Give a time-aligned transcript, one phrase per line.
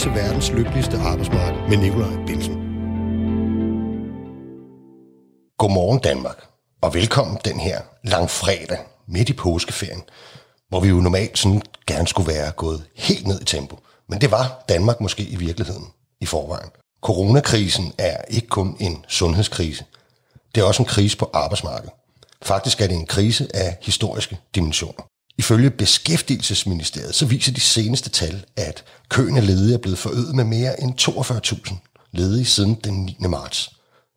[0.00, 2.54] til verdens lykkeligste arbejdsmarked med Nikolaj Bilsen.
[5.58, 6.46] Godmorgen Danmark,
[6.82, 10.02] og velkommen den her langfredag midt i påskeferien,
[10.68, 13.78] hvor vi jo normalt sådan gerne skulle være gået helt ned i tempo.
[14.08, 15.86] Men det var Danmark måske i virkeligheden
[16.20, 16.70] i forvejen.
[17.02, 19.84] Coronakrisen er ikke kun en sundhedskrise.
[20.54, 21.92] Det er også en krise på arbejdsmarkedet.
[22.42, 25.02] Faktisk er det en krise af historiske dimensioner.
[25.38, 30.44] Ifølge Beskæftigelsesministeriet så viser de seneste tal, at køen af ledige er blevet forøget med
[30.44, 31.74] mere end 42.000
[32.12, 33.16] ledige siden den 9.
[33.20, 33.68] marts.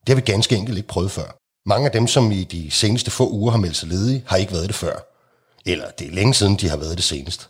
[0.07, 1.37] Det har vi ganske enkelt ikke prøvet før.
[1.65, 4.51] Mange af dem, som i de seneste få uger har meldt sig ledige, har ikke
[4.51, 4.95] været det før.
[5.65, 7.49] Eller det er længe siden, de har været det senest.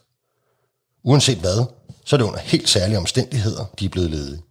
[1.03, 1.65] Uanset hvad,
[2.05, 4.41] så er det under helt særlige omstændigheder, de er blevet ledige.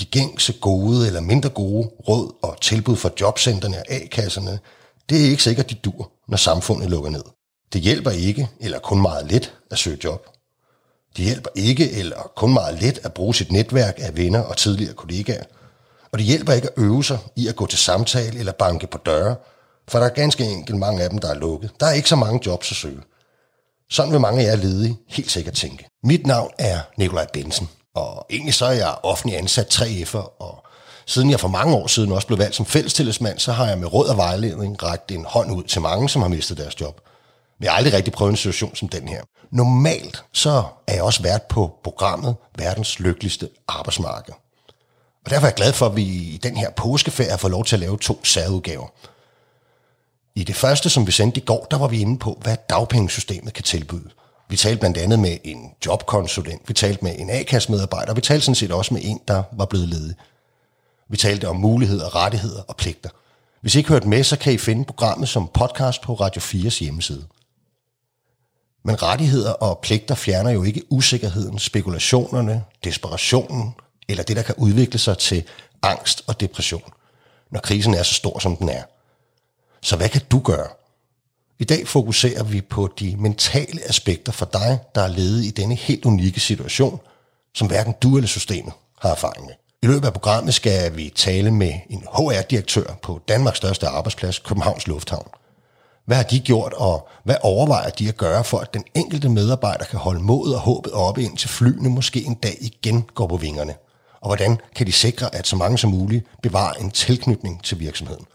[0.00, 4.58] De gængse gode eller mindre gode råd og tilbud fra jobcentrene og A-kasserne,
[5.08, 7.22] det er ikke sikkert, de dur, når samfundet lukker ned.
[7.72, 10.26] Det hjælper ikke, eller kun meget let, at søge job.
[11.16, 14.94] Det hjælper ikke, eller kun meget let at bruge sit netværk af venner og tidligere
[14.94, 15.44] kollegaer.
[16.12, 18.98] Og det hjælper ikke at øve sig i at gå til samtale eller banke på
[18.98, 19.36] døre,
[19.88, 21.70] for der er ganske enkelt mange af dem, der er lukket.
[21.80, 23.02] Der er ikke så mange jobs at søge.
[23.90, 25.88] Sådan vil mange af jer ledige helt sikkert tænke.
[26.04, 30.64] Mit navn er Nikolaj Bensen, og egentlig så er jeg offentlig ansat 3F'er, og
[31.06, 33.92] siden jeg for mange år siden også blev valgt som fællestillidsmand, så har jeg med
[33.92, 37.00] råd og vejledning rækket en hånd ud til mange, som har mistet deres job.
[37.58, 39.22] Vi har aldrig rigtig prøvet en situation som den her.
[39.50, 44.34] Normalt så er jeg også vært på programmet Verdens Lykkeligste Arbejdsmarked.
[45.24, 47.64] Og derfor er jeg glad for, at vi i den her påskeferie har fået lov
[47.64, 48.86] til at lave to særudgaver.
[50.34, 53.52] I det første, som vi sendte i går, der var vi inde på, hvad dagpengesystemet
[53.52, 54.10] kan tilbyde.
[54.48, 58.44] Vi talte blandt andet med en jobkonsulent, vi talte med en A-kassemedarbejder, og vi talte
[58.44, 60.14] sådan set også med en, der var blevet ledig.
[61.08, 63.10] Vi talte om muligheder, rettigheder og pligter.
[63.60, 66.78] Hvis I ikke hørt med, så kan I finde programmet som podcast på Radio 4's
[66.80, 67.26] hjemmeside.
[68.86, 73.74] Men rettigheder og pligter fjerner jo ikke usikkerheden, spekulationerne, desperationen
[74.08, 75.44] eller det, der kan udvikle sig til
[75.82, 76.92] angst og depression,
[77.50, 78.82] når krisen er så stor, som den er.
[79.82, 80.68] Så hvad kan du gøre?
[81.58, 85.74] I dag fokuserer vi på de mentale aspekter for dig, der er ledet i denne
[85.74, 87.00] helt unikke situation,
[87.54, 89.54] som hverken du eller systemet har erfaring med.
[89.82, 94.86] I løbet af programmet skal vi tale med en HR-direktør på Danmarks største arbejdsplads, Københavns
[94.86, 95.28] Lufthavn.
[96.06, 99.84] Hvad har de gjort, og hvad overvejer de at gøre for, at den enkelte medarbejder
[99.84, 103.74] kan holde modet og håbet oppe, indtil flyene måske en dag igen går på vingerne?
[104.20, 108.26] Og hvordan kan de sikre, at så mange som muligt bevarer en tilknytning til virksomheden?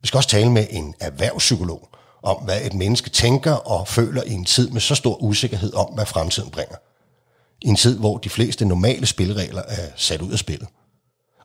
[0.00, 1.88] Vi skal også tale med en erhvervspsykolog
[2.22, 5.86] om, hvad et menneske tænker og føler i en tid med så stor usikkerhed om,
[5.86, 6.76] hvad fremtiden bringer.
[7.62, 10.68] I en tid, hvor de fleste normale spilleregler er sat ud af spillet.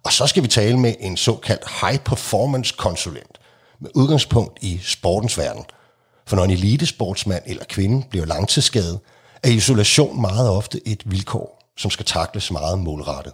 [0.03, 3.40] Og så skal vi tale med en såkaldt high performance konsulent
[3.83, 5.66] med udgangspunkt i sportens verden.
[6.27, 8.99] For når en elitesportsmand eller kvinde bliver langtidsskadet,
[9.44, 13.33] er isolation meget ofte et vilkår, som skal takles meget målrettet.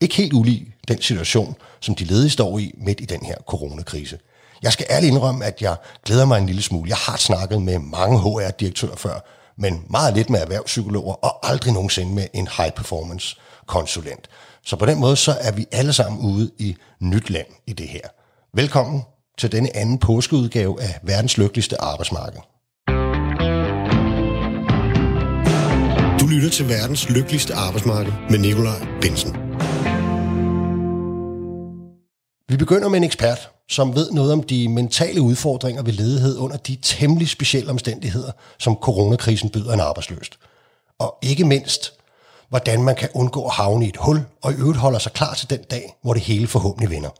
[0.00, 4.18] Ikke helt ulig den situation, som de ledige står i midt i den her coronakrise.
[4.62, 6.88] Jeg skal ærligt indrømme, at jeg glæder mig en lille smule.
[6.88, 9.20] Jeg har snakket med mange HR-direktører før,
[9.56, 14.28] men meget lidt med erhvervspsykologer, og aldrig nogensinde med en high-performance konsulent.
[14.64, 17.88] Så på den måde, så er vi alle sammen ude i nyt land i det
[17.88, 18.08] her.
[18.54, 19.02] Velkommen
[19.40, 22.40] til denne anden påskeudgave af verdens lykkeligste arbejdsmarked.
[26.20, 29.36] Du lytter til verdens lykkeligste arbejdsmarked med Nikolaj Bensen.
[32.48, 36.56] Vi begynder med en ekspert, som ved noget om de mentale udfordringer ved ledighed under
[36.56, 40.38] de temmelig specielle omstændigheder, som coronakrisen byder en arbejdsløst.
[40.98, 41.92] Og ikke mindst,
[42.48, 45.34] hvordan man kan undgå at havne i et hul, og i øvrigt holder sig klar
[45.34, 47.10] til den dag, hvor det hele forhåbentlig vinder.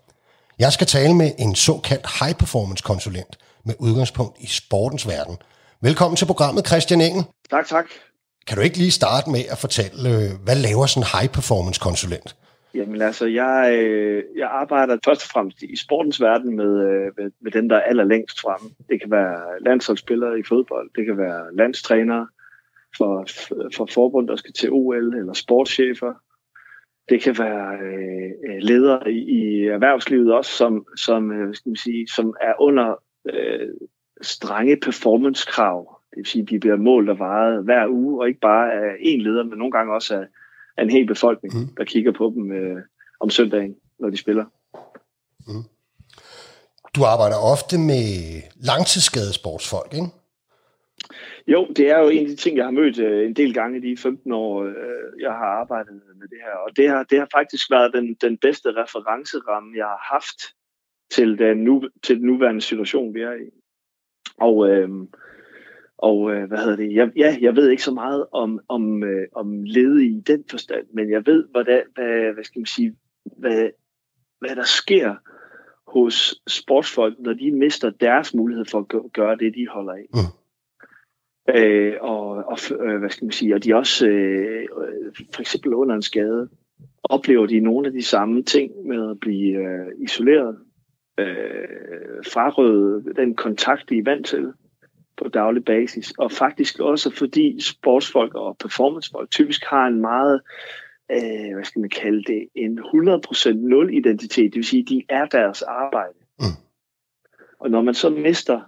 [0.64, 3.34] Jeg skal tale med en såkaldt high-performance-konsulent
[3.66, 5.36] med udgangspunkt i sportens verden.
[5.82, 7.24] Velkommen til programmet, Christian Engel.
[7.50, 7.86] Tak, tak.
[8.46, 12.36] Kan du ikke lige starte med at fortælle, øh, hvad laver sådan en high-performance-konsulent?
[12.74, 17.30] Jamen altså, jeg, øh, jeg arbejder først og fremmest i sportens verden med, øh, med,
[17.44, 18.68] med dem, der er allerlængst fremme.
[18.90, 22.26] Det kan være landsholdsspillere i fodbold, det kan være landstrænere
[22.96, 23.26] for,
[23.76, 26.12] for forbund, der skal til OL, eller sportschefer.
[27.10, 32.34] Det kan være øh, ledere i, erhvervslivet også, som, som, øh, skal man sige, som
[32.40, 32.94] er under
[33.30, 33.68] øh,
[34.22, 36.00] strenge performance-krav.
[36.10, 38.94] Det vil sige, at de bliver målt og varet hver uge, og ikke bare af
[39.00, 40.24] én leder, men nogle gange også af,
[40.76, 41.68] af en hel befolkning, mm.
[41.76, 42.82] der kigger på dem øh,
[43.20, 44.44] om søndagen, når de spiller.
[45.46, 45.64] Mm.
[46.94, 48.04] Du arbejder ofte med
[48.56, 50.06] langtidsskadede sportsfolk, ikke?
[51.46, 53.78] Jo, det er jo en af de ting, jeg har mødt øh, en del gange
[53.78, 56.56] i de 15 år, øh, jeg har arbejdet med det her.
[56.56, 60.54] Og det har, det har faktisk været den, den bedste referenceramme, jeg har haft
[61.10, 63.50] til den, nu, til den nuværende situation, vi er i.
[64.40, 64.88] Og, øh,
[65.98, 66.94] og øh, hvad hedder det?
[66.94, 70.86] Jeg, ja, jeg ved ikke så meget om, om, øh, om ledige i den forstand,
[70.92, 73.70] men jeg ved, hvordan, hvad, hvad skal man sige, hvad,
[74.40, 75.14] hvad der sker
[75.86, 80.06] hos sportsfolk, når de mister deres mulighed for at gøre det, de holder af.
[80.14, 80.39] Mm.
[81.48, 84.68] Øh, og, og øh, hvad skal man sige, og de også øh,
[85.34, 86.48] for eksempel under en skade
[87.02, 90.58] oplever de nogle af de samme ting med at blive øh, isoleret,
[91.18, 94.52] øh, frarøvet den kontakt, de er vant til
[95.16, 100.40] på daglig basis, og faktisk også fordi sportsfolk og performancefolk typisk har en meget,
[101.10, 105.26] øh, hvad skal man kalde det, en 100% nul identitet, det vil sige, de er
[105.26, 106.18] deres arbejde.
[106.38, 106.44] Mm.
[107.58, 108.60] Og når man så mister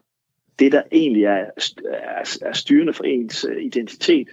[0.63, 1.47] det, der egentlig er,
[1.85, 4.29] er, er styrende for ens øh, identitet,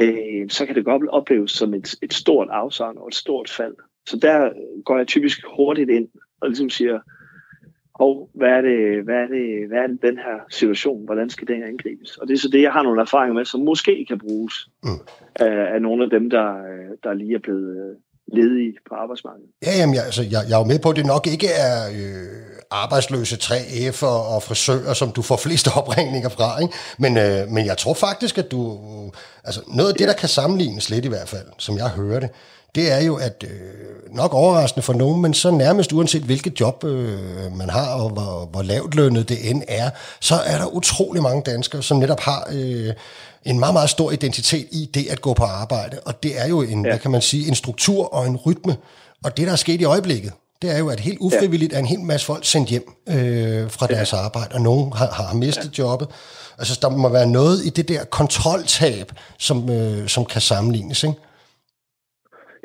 [0.00, 3.74] øh, så kan det godt opleves som et, et stort afsavn og et stort fald.
[4.06, 4.50] Så der
[4.84, 6.08] går jeg typisk hurtigt ind
[6.40, 7.00] og ligesom siger,
[7.94, 11.48] og hvad er, det, hvad, er det, hvad er det den her situation, hvordan skal
[11.48, 12.16] den angribes?
[12.16, 14.90] Og det er så det, jeg har nogle erfaringer med, som måske kan bruges mm.
[15.34, 16.54] af, af nogle af dem, der,
[17.02, 17.96] der lige er blevet øh,
[18.32, 19.50] ledige på arbejdsmarkedet.
[19.66, 21.88] Ja, jamen, jeg, altså, jeg, jeg er jo med på, at det nok ikke er
[21.88, 26.74] øh, arbejdsløse 3F'er og frisører, som du får flest opringninger fra, ikke?
[26.98, 28.80] Men, øh, men jeg tror faktisk, at du...
[29.44, 32.30] Altså, noget af det, der kan sammenlignes lidt i hvert fald, som jeg hører det,
[32.74, 36.84] det er jo, at øh, nok overraskende for nogen, men så nærmest uanset hvilket job
[36.84, 39.90] øh, man har, og hvor, hvor lavt lønnet det end er,
[40.20, 42.92] så er der utrolig mange danskere, som netop har øh,
[43.44, 46.00] en meget, meget stor identitet i det at gå på arbejde.
[46.04, 46.90] Og det er jo en, ja.
[46.90, 48.76] hvad kan man sige, en struktur og en rytme.
[49.24, 50.32] Og det, der er sket i øjeblikket,
[50.62, 53.86] det er jo, at helt ufrivilligt er en hel masse folk sendt hjem øh, fra
[53.86, 56.08] deres arbejde, og nogen har, har mistet jobbet.
[56.58, 61.14] Altså, der må være noget i det der kontroltab, som, øh, som kan sammenlignes, ikke?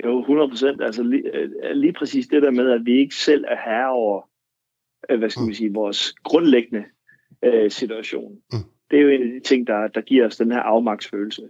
[0.05, 0.81] Jo, 100 procent.
[0.81, 4.29] Altså lige, øh, lige præcis det der med, at vi ikke selv er herre over,
[5.09, 5.53] øh, hvad skal vi mm.
[5.53, 6.83] sige, vores grundlæggende
[7.43, 8.31] øh, situation.
[8.53, 8.59] Mm.
[8.91, 11.41] Det er jo en af de ting, der, der giver os den her afmagtsfølelse.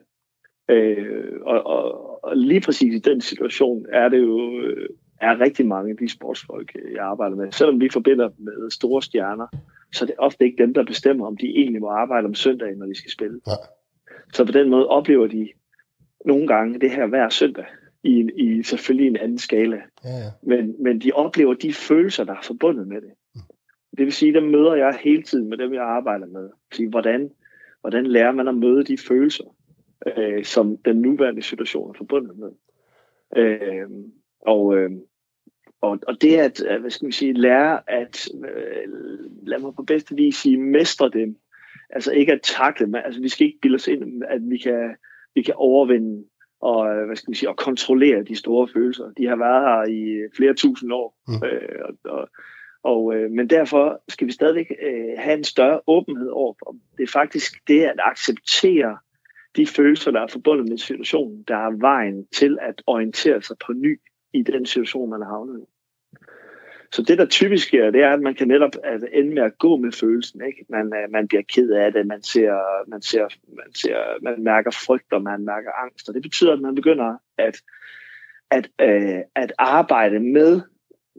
[0.69, 4.89] Øh, og, og, og lige præcis i den situation er det jo øh,
[5.21, 7.51] er rigtig mange af de sportsfolk, jeg arbejder med.
[7.51, 9.47] Selvom vi forbinder med store stjerner,
[9.93, 12.77] så er det ofte ikke dem, der bestemmer, om de egentlig må arbejde om søndagen,
[12.77, 13.39] når de skal spille.
[13.47, 13.53] Ja.
[14.33, 15.49] Så på den måde oplever de
[16.25, 17.65] nogle gange det her hver søndag
[18.03, 19.81] i, i selvfølgelig en anden skala.
[20.03, 20.31] Ja, ja.
[20.43, 23.11] Men, men de oplever de følelser, der er forbundet med det.
[23.35, 23.41] Mm.
[23.97, 26.49] Det vil sige, der møder jeg hele tiden med dem, jeg arbejder med.
[26.71, 27.31] Sige, hvordan,
[27.81, 29.55] hvordan lærer man at møde de følelser,
[30.17, 32.51] øh, som den nuværende situation er forbundet med.
[33.37, 33.89] Øh,
[34.41, 34.91] og, øh,
[35.81, 38.93] og, og det at, hvad skal man sige, lære at, øh,
[39.43, 41.37] lad mig på bedste vis sige, mestre dem.
[41.89, 42.95] Altså ikke at takle dem.
[42.95, 44.95] Altså vi skal ikke bilde os ind, at vi kan,
[45.35, 46.25] vi kan overvinde
[46.61, 49.11] og, øh, hvad skal man sige, at kontrollere de store følelser.
[49.17, 51.15] De har været her i flere tusind år.
[51.27, 51.33] Mm.
[51.33, 52.29] Øh, og, og,
[52.83, 56.79] og, øh, men derfor skal vi stadigvæk øh, have en større åbenhed over for dem.
[56.97, 58.97] Det er faktisk det at acceptere
[59.55, 63.73] de følelser, der er forbundet med situationen, der er vejen til at orientere sig på
[63.73, 63.99] ny
[64.33, 65.65] i den situation, man har havnet i.
[66.91, 69.57] Så det, der typisk sker, det er, at man kan netop at ende med at
[69.57, 70.41] gå med følelsen.
[70.47, 70.65] Ikke?
[70.69, 74.71] Man, øh, man bliver ked af det, man, ser, man, ser, man, ser, man mærker
[74.71, 76.09] frygt, og man mærker angst.
[76.09, 77.61] Og det betyder, at man begynder at,
[78.51, 80.61] at, øh, at arbejde med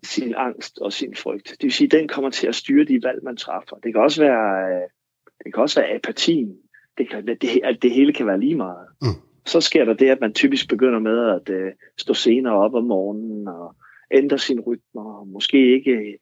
[0.04, 1.48] sin angst og sin frygt.
[1.50, 3.76] Det vil sige, at den kommer til at styre de valg, man træffer.
[3.76, 4.88] Det kan også være, øh,
[5.44, 6.56] det kan også være apatien.
[6.98, 8.86] Det, kan, det, at det hele kan være lige meget.
[9.02, 9.08] Mm.
[9.46, 12.84] Så sker der det, at man typisk begynder med at øh, stå senere op om
[12.84, 13.76] morgenen og
[14.10, 16.18] ændre sin rytmer, og måske ikke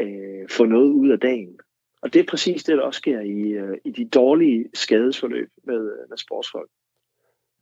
[0.00, 1.58] øh, få noget ud af dagen.
[2.02, 5.90] Og det er præcis det, der også sker i, øh, i de dårlige skadesforløb med,
[6.08, 6.70] med sportsfolk.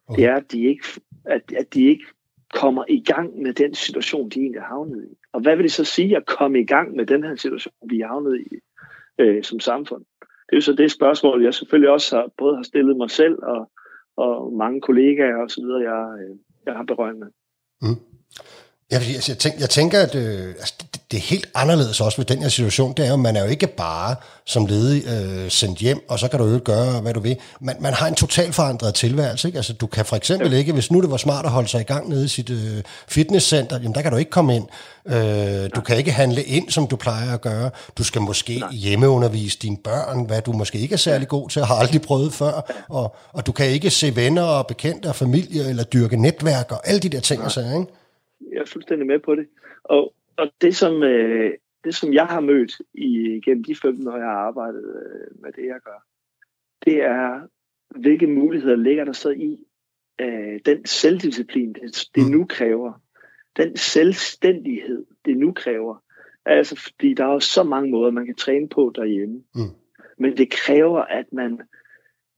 [0.07, 0.23] Okay.
[0.23, 0.85] Det er, at de, ikke,
[1.25, 2.05] at, at de ikke
[2.53, 5.17] kommer i gang med den situation, de egentlig har havnet i.
[5.33, 8.01] Og hvad vil det så sige at komme i gang med den her situation, vi
[8.01, 8.55] har havnet i
[9.19, 10.05] øh, som samfund?
[10.21, 13.39] Det er jo så det spørgsmål, jeg selvfølgelig også har, både har stillet mig selv
[13.43, 13.71] og,
[14.17, 16.37] og mange kollegaer og så videre, jeg, øh,
[16.67, 17.29] jeg har berørt med.
[17.83, 18.01] Mm.
[18.93, 22.25] Jeg, jeg, tænker, jeg tænker, at øh, altså, det, det er helt anderledes også ved
[22.25, 22.93] den her situation.
[22.97, 26.29] Det er jo, man er jo ikke bare som ledig øh, sendt hjem, og så
[26.29, 27.37] kan du jo gøre, hvad du vil.
[27.61, 29.49] Man, man har en totalt forandret tilværelse.
[29.49, 29.57] Ikke?
[29.57, 31.85] Altså, du kan for eksempel ikke, hvis nu det var smart at holde sig i
[31.85, 34.67] gang nede i sit øh, fitnesscenter, jamen der kan du ikke komme ind.
[35.07, 37.71] Øh, du kan ikke handle ind, som du plejer at gøre.
[37.99, 38.73] Du skal måske Nej.
[38.73, 42.85] hjemmeundervise dine børn, hvad du måske ikke er særlig god til, har aldrig prøvet før.
[42.89, 46.89] Og, og du kan ikke se venner og bekendte og familie, eller dyrke netværk og
[46.89, 48.02] alle de der ting, og ikke?
[48.53, 49.49] Jeg er fuldstændig med på det.
[49.85, 51.53] Og, og det, som, øh,
[51.85, 55.53] det, som jeg har mødt i, gennem de 15 år, jeg har arbejdet øh, med
[55.53, 56.05] det, jeg gør,
[56.85, 57.41] det er,
[58.01, 59.59] hvilke muligheder ligger der så i
[60.21, 62.31] øh, den selvdisciplin, det, det mm.
[62.31, 62.93] nu kræver.
[63.57, 65.97] Den selvstændighed, det nu kræver.
[66.45, 69.43] Altså, fordi der er jo så mange måder, man kan træne på derhjemme.
[69.55, 69.61] Mm.
[70.19, 71.61] Men det kræver, at man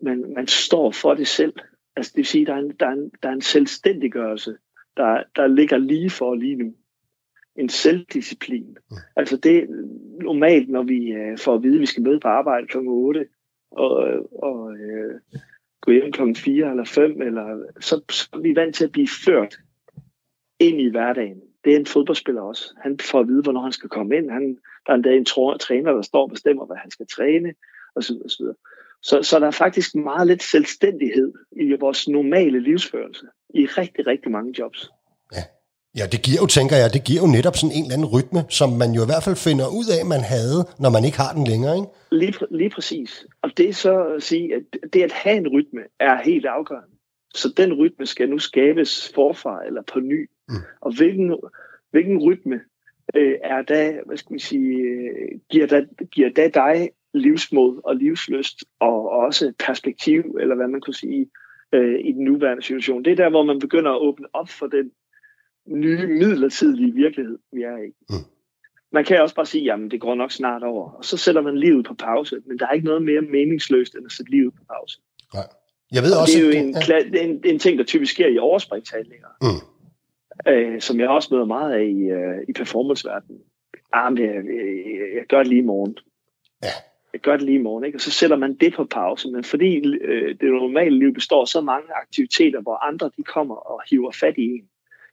[0.05, 1.55] man, man står for det selv.
[1.97, 4.57] Altså det vil sige, der er en, der er en, der er en selvstændiggørelse,
[4.97, 6.75] der, der ligger lige for lige nu.
[7.57, 8.77] En selvdisciplin.
[8.91, 8.97] Mm.
[9.17, 9.67] Altså det
[10.21, 12.77] normalt, når vi øh, får at vide, at vi skal møde på arbejde kl.
[12.79, 13.27] 8,
[13.71, 13.97] og,
[14.43, 15.21] og øh,
[15.81, 16.23] gå hjem kl.
[16.37, 19.57] 4 eller 5, eller, så, så er vi vant til at blive ført
[20.59, 21.41] ind i hverdagen.
[21.65, 22.75] Det er en fodboldspiller også.
[22.83, 24.31] Han får at vide, hvornår han skal komme ind.
[24.31, 27.55] Han, der er en dag en træner, der står og bestemmer, hvad han skal træne,
[27.97, 28.17] osv.
[28.25, 28.45] osv.
[29.09, 34.31] Så, så der er faktisk meget lidt selvstændighed i vores normale livsførelse i rigtig, rigtig
[34.31, 34.91] mange jobs.
[35.33, 35.43] Ja.
[35.99, 38.41] ja, det giver jo, tænker jeg, det giver jo netop sådan en eller anden rytme,
[38.49, 41.33] som man jo i hvert fald finder ud af, man havde, når man ikke har
[41.39, 41.91] den længere, ikke?
[42.21, 43.27] Lige, lige præcis.
[43.43, 46.97] Og det er så at sige, at det at have en rytme er helt afgørende.
[47.35, 50.31] Så den rytme skal nu skabes forfra eller på ny.
[50.49, 50.55] Mm.
[50.81, 51.35] Og hvilken,
[51.91, 52.61] hvilken rytme
[53.17, 57.97] øh, er da, hvad skal man sige, øh, giver, da, giver da dig livsmod og
[57.97, 61.31] livsløst og også perspektiv, eller hvad man kunne sige,
[61.73, 63.05] øh, i den nuværende situation.
[63.05, 64.91] Det er der, hvor man begynder at åbne op for den
[65.67, 67.91] nye midlertidige virkelighed, vi er i.
[68.09, 68.25] Mm.
[68.93, 71.59] Man kan også bare sige, jamen det går nok snart over, og så sætter man
[71.59, 74.63] livet på pause, men der er ikke noget mere meningsløst end at sætte livet på
[74.69, 75.01] pause.
[75.35, 75.45] Nej.
[75.93, 77.21] Jeg ved og også, det er jo en, ja.
[77.21, 80.53] en, en ting, der typisk sker i overspringshandlinger, mm.
[80.53, 83.41] øh, som jeg også møder meget af i, øh, i performanceverdenen.
[83.93, 85.99] Ah, men jeg, jeg, jeg gør det lige i morgen.
[86.63, 86.69] Ja
[87.15, 87.97] jeg gør det lige i morgen, ikke?
[87.97, 89.31] og så sætter man det på pause.
[89.31, 93.83] Men fordi øh, det normale liv består så mange aktiviteter, hvor andre de kommer og
[93.91, 94.69] hiver fat i en.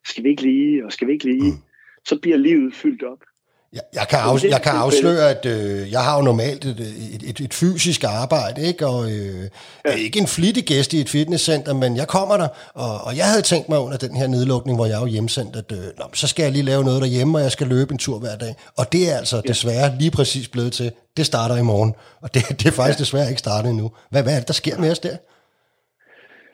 [0.05, 1.57] Skal vi ikke lige, og skal vi ikke lige, mm.
[2.05, 3.23] så bliver livet fyldt op.
[3.73, 7.23] Jeg, jeg, kan, af, jeg kan afsløre, at øh, jeg har jo normalt et, et,
[7.23, 8.87] et, et fysisk arbejde, ikke?
[8.87, 9.49] og øh,
[9.85, 9.91] ja.
[9.91, 13.41] ikke en flittig gæst i et fitnesscenter, men jeg kommer der, og, og jeg havde
[13.41, 16.27] tænkt mig under den her nedlukning, hvor jeg er jo hjemsendt, at øh, nå, så
[16.27, 18.55] skal jeg lige lave noget derhjemme, og jeg skal løbe en tur hver dag.
[18.77, 19.41] Og det er altså ja.
[19.41, 23.03] desværre lige præcis blevet til, det starter i morgen, og det, det er faktisk ja.
[23.03, 23.91] desværre ikke startet endnu.
[24.09, 25.17] Hvad, hvad er det, der sker med os der?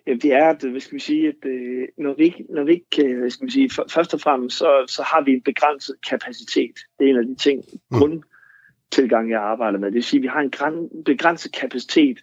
[0.07, 2.71] Jamen, det er, at, hvad skal vi sige, at øh, når vi ikke, når vi
[2.73, 6.75] ikke hvad skal vi sige, først og fremmest, så, så har vi en begrænset kapacitet.
[6.99, 7.97] Det er en af de ting, mm.
[7.97, 9.87] grundtilgang, jeg arbejder med.
[9.87, 12.19] Det vil sige, at vi har en græn, begrænset kapacitet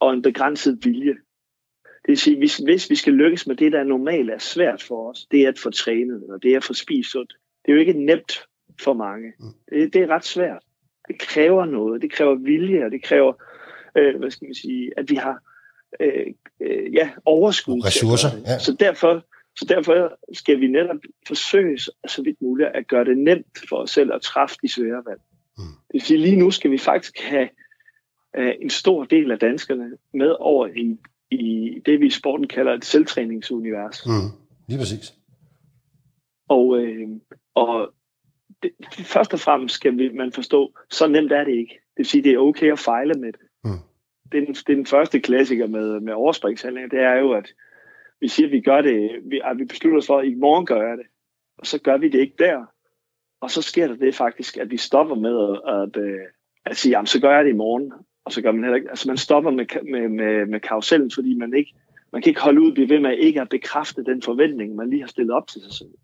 [0.00, 1.14] og en begrænset vilje.
[2.02, 5.10] Det vil sige, hvis, hvis vi skal lykkes med det, der normalt er svært for
[5.10, 7.34] os, det er at få trænet, og det er at få spist sundt.
[7.64, 8.46] Det er jo ikke nemt
[8.80, 9.32] for mange.
[9.38, 9.46] Mm.
[9.68, 10.62] Det, det er ret svært.
[11.08, 12.02] Det kræver noget.
[12.02, 13.32] Det kræver vilje, og det kræver,
[13.96, 15.42] øh, hvad skal man sige, at vi har
[16.00, 16.26] øh,
[16.60, 17.84] øh, ja, overskud.
[17.84, 18.58] Ressourcer, ja.
[18.58, 19.24] Så derfor,
[19.58, 23.90] så derfor skal vi netop forsøge så vidt muligt at gøre det nemt for os
[23.90, 25.20] selv at træffe de svære valg.
[25.58, 25.64] Mm.
[25.64, 27.48] Det vil sige, lige nu skal vi faktisk have
[28.36, 30.96] øh, en stor del af danskerne med over i,
[31.30, 34.06] i det, vi i sporten kalder et selvtræningsunivers.
[34.06, 34.12] Mm.
[34.68, 35.14] Lige præcis.
[36.48, 37.08] Og, øh,
[37.54, 37.92] og
[38.62, 41.74] det, først og fremmest skal vi, man forstå, så nemt er det ikke.
[41.74, 43.40] Det vil sige, det er okay at fejle med det.
[43.64, 43.89] Mm
[44.32, 47.48] det, den, det er den første klassiker med, med overspringshandlinger, det er jo, at
[48.20, 50.66] vi siger, at vi gør det, vi, at vi beslutter os for, at i morgen
[50.66, 51.06] gør jeg det,
[51.58, 52.64] og så gør vi det ikke der.
[53.40, 56.20] Og så sker der det faktisk, at vi stopper med at, at, øh,
[56.66, 57.92] at sige, jamen så gør jeg det i morgen,
[58.24, 58.90] og så gør man heller ikke.
[58.90, 61.74] Altså man stopper med, med, med, med karusellen, fordi man ikke
[62.12, 65.02] man kan ikke holde ud, blive ved med ikke at bekræfte den forventning, man lige
[65.02, 65.94] har stillet op til sig selv.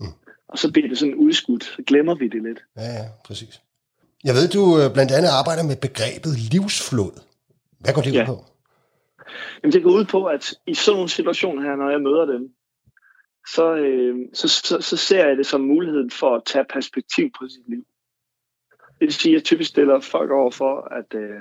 [0.00, 0.06] Mm.
[0.48, 2.60] Og så bliver det sådan udskudt, så glemmer vi det lidt.
[2.76, 3.60] Ja, ja, præcis.
[4.24, 7.27] Jeg ved, du øh, blandt andet arbejder med begrebet livsflod.
[7.80, 8.22] Hvad går det ja.
[8.22, 8.44] ud på?
[9.62, 12.54] Jamen, det går ud på, at i sådan nogle situationer her, når jeg møder dem,
[13.54, 17.48] så, øh, så, så, så ser jeg det som muligheden for at tage perspektiv på
[17.48, 17.84] sit liv.
[18.70, 21.40] Det vil sige, at jeg typisk stiller folk over for at, øh,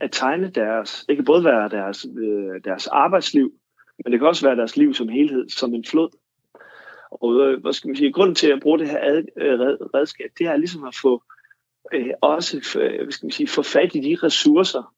[0.00, 3.52] at tegne deres, det kan både være deres, øh, deres arbejdsliv,
[4.04, 6.08] men det kan også være deres liv som helhed, som en flod.
[7.10, 9.60] Og øh, hvad skal man sige, grunden til at bruge det her ad, øh,
[9.94, 11.22] redskab, det er ligesom at få
[11.92, 14.94] øh, også øh, hvad skal man sige, få fat i de ressourcer,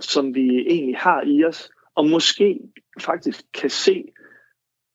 [0.00, 2.60] som vi egentlig har i os, og måske
[3.00, 4.04] faktisk kan se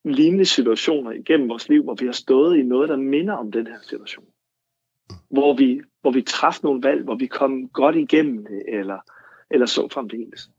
[0.05, 3.67] lignende situationer igennem vores liv, hvor vi har stået i noget, der minder om den
[3.67, 4.25] her situation.
[5.29, 8.99] Hvor vi, hvor vi træffede nogle valg, hvor vi kom godt igennem det, eller,
[9.51, 10.49] eller så fremdeles.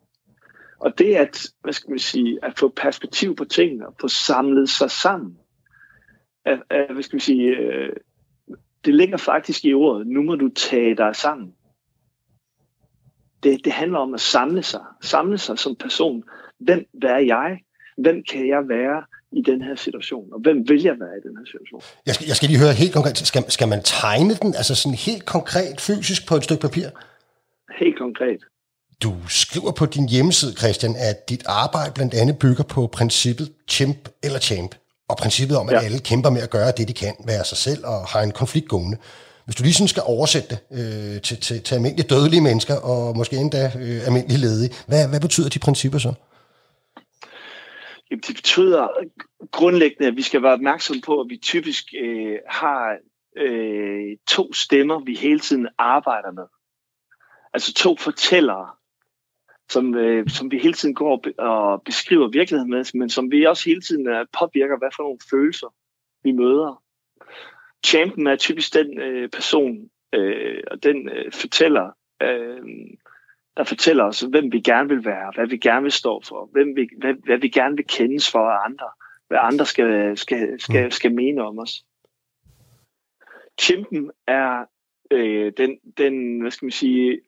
[0.79, 4.69] Og det at, hvad skal man sige, at få perspektiv på tingene, og få samlet
[4.69, 5.39] sig sammen,
[6.45, 7.97] at, at, hvad skal man sige, øh,
[8.85, 11.55] det ligger faktisk i ordet, nu må du tage dig sammen
[13.43, 14.81] det, det handler om at samle sig.
[15.03, 16.23] Samle sig som person.
[16.61, 17.59] Hvem er jeg?
[17.99, 20.33] Hvem kan jeg være i den her situation?
[20.33, 21.83] Og hvem vil jeg være i den her situation?
[22.07, 23.19] Jeg skal, jeg skal lige høre helt konkret.
[23.19, 26.89] Skal, skal man tegne den, altså sådan helt konkret fysisk på et stykke papir?
[27.81, 28.41] Helt konkret.
[29.03, 34.09] Du skriver på din hjemmeside, Christian, at dit arbejde blandt andet bygger på princippet chimp
[34.23, 34.75] eller champ.
[35.09, 35.81] Og princippet om, at ja.
[35.81, 38.69] alle kæmper med at gøre det, de kan, være sig selv og har en konflikt
[38.69, 38.99] gående
[39.45, 43.17] hvis du lige sådan skal oversætte det øh, til, til, til almindelige dødelige mennesker, og
[43.17, 46.13] måske endda øh, almindelige ledige, hvad, hvad betyder de principper så?
[48.11, 48.89] Jamen, det betyder
[49.51, 52.97] grundlæggende, at vi skal være opmærksom på, at vi typisk øh, har
[53.37, 56.47] øh, to stemmer, vi hele tiden arbejder med.
[57.55, 58.69] Altså to fortællere,
[59.69, 63.65] som, øh, som vi hele tiden går og beskriver virkeligheden med, men som vi også
[63.65, 65.75] hele tiden øh, påvirker, hvad for nogle følelser
[66.25, 66.83] vi møder.
[67.85, 71.91] Champion er typisk den øh, person, øh, og den øh, fortæller,
[72.23, 72.61] øh,
[73.57, 76.77] der fortæller os, hvem vi gerne vil være, hvad vi gerne vil stå for, hvem
[76.77, 78.87] vi, hvad, hvad vi gerne vil kendes for af andre,
[79.29, 80.91] hvad andre skal, skal, skal, mm.
[80.91, 81.85] skal mene om os.
[83.61, 84.65] Chimpen er
[85.11, 87.21] øh, den, den, hvad skal man sige,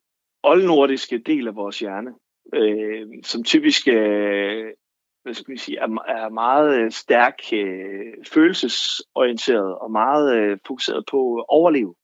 [0.43, 2.15] oldnordiske del af vores hjerne,
[2.55, 4.73] øh, som typisk øh,
[5.25, 11.05] hvad skal vi sige, er, er meget øh, stærk øh, følelsesorienteret og meget øh, fokuseret
[11.11, 11.95] på at overleve.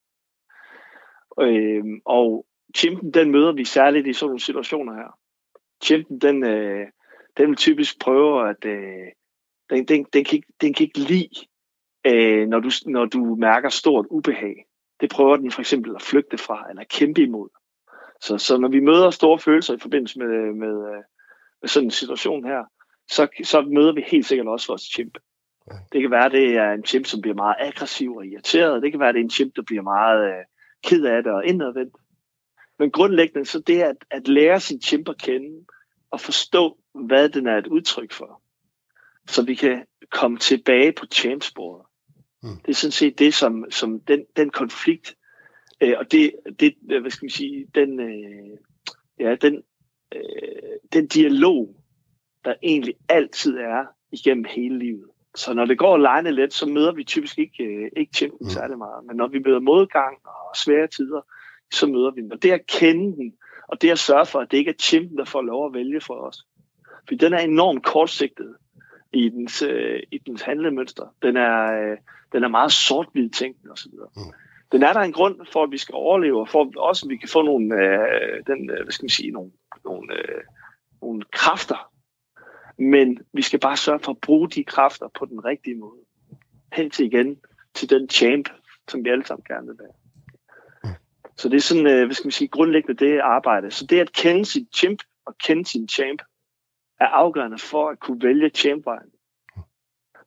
[1.40, 2.46] Øh, og
[2.76, 5.18] chimpen, den møder vi særligt i sådan nogle situationer her.
[5.82, 6.86] Chimpen, den, øh,
[7.36, 8.64] den vil typisk prøve at...
[8.64, 9.08] Øh,
[9.70, 11.46] den, den, den, kan ikke, den kan ikke lide,
[12.06, 14.66] øh, når, du, når du mærker stort ubehag.
[15.00, 17.48] Det prøver den for eksempel at flygte fra eller kæmpe imod.
[18.20, 21.02] Så, så når vi møder store følelser i forbindelse med, med, øh,
[21.62, 22.64] med sådan en situation her,
[23.10, 25.18] så, så møder vi helt sikkert også vores chimp.
[25.92, 28.82] Det kan være, at det er en chimp, som bliver meget aggressiv og irriteret.
[28.82, 30.44] Det kan være, at det er en chimp, der bliver meget øh,
[30.84, 31.94] ked af det og indadvendt.
[32.78, 35.66] Men grundlæggende så det at, at lære sin chimp at kende
[36.10, 38.42] og forstå, hvad den er et udtryk for.
[39.26, 41.86] Så vi kan komme tilbage på champsporet.
[42.42, 42.56] Mm.
[42.56, 45.14] Det er sådan set det, som, som den, den konflikt,
[45.80, 48.58] øh, og det, det, hvad skal man sige, den, øh,
[49.20, 49.62] ja, den,
[50.14, 51.79] øh, den dialog,
[52.44, 55.10] der egentlig altid er igennem hele livet.
[55.34, 58.50] Så når det går lejende let, så møder vi typisk ikke, øh, ikke chimpen mm.
[58.50, 59.04] særlig meget.
[59.06, 61.20] Men når vi møder modgang og svære tider,
[61.72, 62.32] så møder vi den.
[62.32, 63.34] Og det at kende den,
[63.68, 66.00] og det at sørge for, at det ikke er chimpen, der får lov at vælge
[66.00, 66.46] for os.
[67.08, 68.56] For den er enormt kortsigtet
[69.12, 71.14] i dens, øh, i dens handlemønster.
[71.22, 71.96] Den er, øh,
[72.32, 73.92] den er meget sort-hvid tænkende osv.
[74.16, 74.32] Mm.
[74.72, 77.10] Den er der en grund for, at vi skal overleve, og for at også at
[77.10, 79.50] vi kan få nogle, øh, den, øh, hvad skal man sige, nogle,
[79.84, 80.42] nogle, øh,
[81.02, 81.90] nogle kræfter.
[82.80, 86.00] Men vi skal bare sørge for at bruge de kræfter på den rigtige måde.
[86.72, 87.40] Hen til igen
[87.74, 88.48] til den champ,
[88.88, 89.92] som vi alle sammen gerne vil være.
[91.36, 93.70] Så det er sådan, øh, hvad skal man sige, grundlæggende det arbejde.
[93.70, 96.22] Så det at kende sin chimp og kende sin champ
[97.00, 99.10] er afgørende for at kunne vælge champvejen.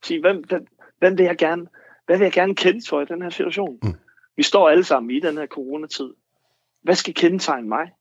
[0.04, 0.68] Sige, hvem, hvem,
[1.00, 1.68] hvem vil jeg gerne,
[2.06, 3.80] hvad vil jeg gerne kende for i den her situation?
[3.84, 3.94] Mm.
[4.38, 6.14] Vi står alle sammen i den her coronatid.
[6.82, 7.92] Hvad skal kendetegne mig?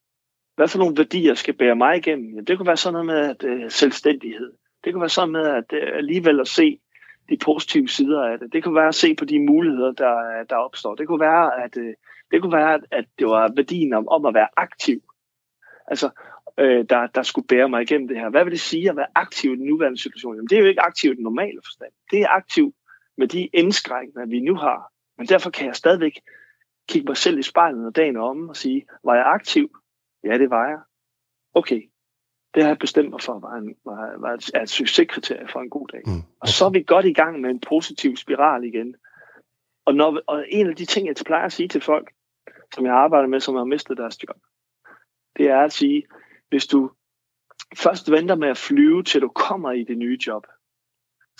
[0.56, 2.28] Hvad for nogle værdier skal bære mig igennem?
[2.28, 4.52] Jamen, det kunne være sådan noget med at, øh, selvstændighed.
[4.84, 6.80] Det kunne være sådan med at øh, alligevel at se
[7.28, 8.52] de positive sider af det.
[8.52, 10.94] Det kunne være at se på de muligheder, der, der opstår.
[10.94, 11.94] Det kunne være, at, øh,
[12.30, 15.00] det kunne være, at det var værdien om, om at være aktiv.
[15.86, 16.10] Altså,
[16.58, 18.30] øh, der, der skulle bære mig igennem det her.
[18.30, 20.34] Hvad vil det sige at være aktiv i den nuværende situation?
[20.34, 21.92] Jamen, det er jo ikke aktiv i den normale forstand.
[22.10, 22.74] Det er aktiv
[23.18, 24.92] med de indskrænkninger, vi nu har.
[25.18, 26.20] Men derfor kan jeg stadigvæk
[26.88, 29.70] kigge mig selv i spejlet når dagen om og sige, var jeg aktiv?
[30.24, 30.78] Ja, det var jeg.
[31.54, 31.82] Okay,
[32.54, 35.70] det har jeg bestemt mig for, var, en, var, var et, et succeskriterie for en
[35.70, 36.02] god dag.
[36.06, 36.22] Mm.
[36.40, 38.96] Og så er vi godt i gang med en positiv spiral igen.
[39.84, 42.12] Og, når, og en af de ting, jeg plejer at sige til folk,
[42.74, 44.36] som jeg arbejder med, som har mistet deres job,
[45.36, 46.06] det er at sige,
[46.48, 46.90] hvis du
[47.76, 50.46] først venter med at flyve, til du kommer i det nye job,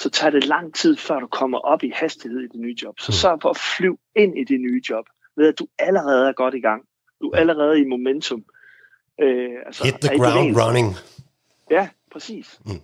[0.01, 3.01] så tager det lang tid, før du kommer op i hastighed i det nye job.
[3.01, 3.13] Så mm.
[3.13, 6.55] sørg for at flyve ind i det nye job, ved at du allerede er godt
[6.55, 6.83] i gang.
[7.21, 8.45] Du er allerede i momentum.
[9.21, 10.97] Øh, altså, Hit the ground running.
[11.71, 12.61] Ja, præcis.
[12.65, 12.81] Mm.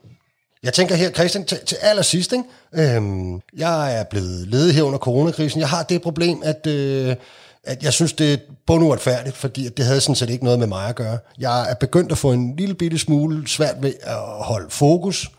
[0.63, 2.97] Jeg tænker her, Christian, til, til allersidst, ikke?
[2.97, 5.61] Øhm, jeg er blevet ledet her under coronakrisen.
[5.61, 7.17] Jeg har det problem, at øh,
[7.65, 10.89] at jeg synes, det er bunduretfærdigt, fordi det havde sådan set ikke noget med mig
[10.89, 11.19] at gøre.
[11.39, 15.31] Jeg er begyndt at få en lille bitte smule svært ved at holde fokus,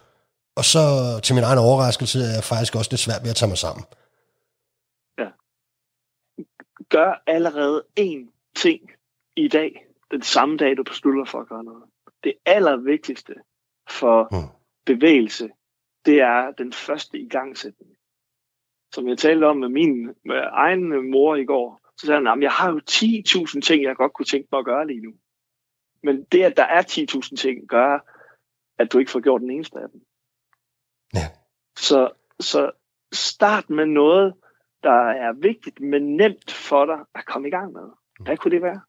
[0.55, 0.79] og så
[1.23, 3.85] til min egen overraskelse er jeg faktisk også lidt svært ved at tage mig sammen.
[5.19, 5.29] Ja.
[6.89, 8.81] Gør allerede én ting
[9.35, 11.83] i dag, den samme dag, du beslutter for at gøre noget.
[12.23, 13.35] Det allervigtigste
[13.89, 14.49] for hmm.
[14.85, 15.49] bevægelse,
[16.05, 17.91] det er den første igangsætning.
[18.93, 22.51] Som jeg talte om med min med egen mor i går, så sagde han, jeg
[22.51, 25.13] har jo 10.000 ting, jeg godt kunne tænke mig at gøre lige nu.
[26.03, 27.99] Men det, at der er 10.000 ting, gør,
[28.77, 30.01] at du ikke får gjort den eneste af dem.
[31.13, 31.27] Ja.
[31.77, 32.71] Så, så
[33.11, 34.33] start med noget,
[34.83, 37.89] der er vigtigt, men nemt for dig at komme i gang med.
[38.19, 38.81] Hvad kunne det være?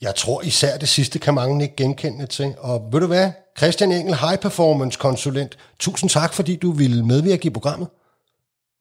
[0.00, 2.54] Jeg tror især det sidste kan mange ikke genkende til.
[2.58, 3.30] Og ved du hvad?
[3.58, 5.58] Christian Engel, High Performance Konsulent.
[5.78, 7.88] Tusind tak, fordi du ville medvirke i programmet.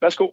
[0.01, 0.27] Værsgo.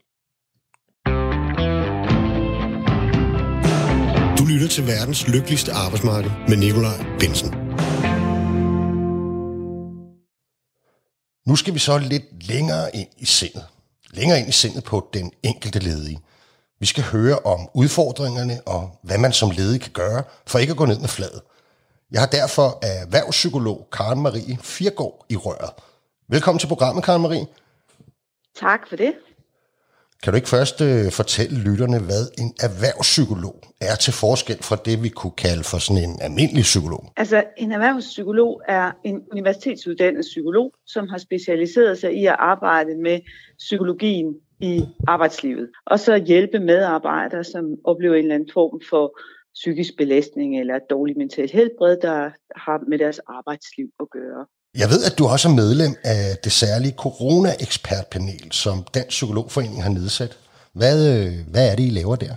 [4.56, 7.50] lytter til verdens lykkeligste arbejdsmarked med Nikolaj Bensen.
[11.46, 13.64] Nu skal vi så lidt længere ind i sindet.
[14.10, 16.18] Længere ind i sindet på den enkelte ledige.
[16.80, 20.76] Vi skal høre om udfordringerne og hvad man som ledig kan gøre for ikke at
[20.76, 21.42] gå ned med fladet.
[22.10, 25.70] Jeg har derfor erhvervspsykolog Karen Marie Firgård i røret.
[26.28, 27.46] Velkommen til programmet, Karen Marie.
[28.56, 29.12] Tak for det.
[30.22, 35.02] Kan du ikke først øh, fortælle lytterne, hvad en erhvervspsykolog er til forskel fra det,
[35.02, 37.12] vi kunne kalde for sådan en almindelig psykolog?
[37.16, 43.20] Altså, en erhvervspsykolog er en universitetsuddannet psykolog, som har specialiseret sig i at arbejde med
[43.58, 45.68] psykologien i arbejdslivet.
[45.86, 49.18] Og så hjælpe medarbejdere, som oplever en eller anden form for
[49.54, 54.46] psykisk belastning eller dårlig mental helbred, der har med deres arbejdsliv at gøre.
[54.78, 59.90] Jeg ved, at du også er medlem af det særlige corona-ekspertpanel, som Dansk Psykologforening har
[59.90, 60.38] nedsat.
[60.72, 62.34] Hvad, øh, hvad er det, I laver der?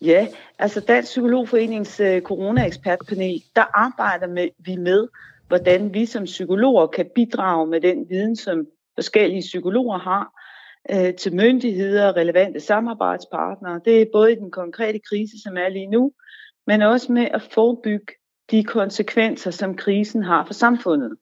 [0.00, 0.26] Ja,
[0.58, 5.08] altså Dansk Psykologforenings uh, corona-ekspertpanel, der arbejder med, vi med,
[5.48, 10.41] hvordan vi som psykologer kan bidrage med den viden, som forskellige psykologer har,
[10.90, 13.80] øh, til myndigheder og relevante samarbejdspartnere.
[13.84, 16.12] Det er både i den konkrete krise, som er lige nu,
[16.66, 18.12] men også med at forebygge
[18.50, 21.16] de konsekvenser, som krisen har for samfundet.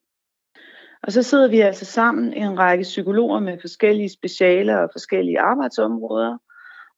[1.02, 6.38] Og så sidder vi altså sammen en række psykologer med forskellige specialer og forskellige arbejdsområder,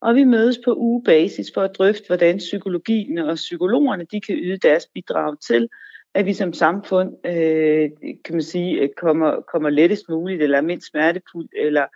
[0.01, 4.57] og vi mødes på ugebasis for at drøfte, hvordan psykologien og psykologerne de kan yde
[4.57, 5.68] deres bidrag til,
[6.14, 7.90] at vi som samfund øh,
[8.25, 11.87] kan man sige, kommer, kommer lettest muligt, eller mindst smertefuldt, eller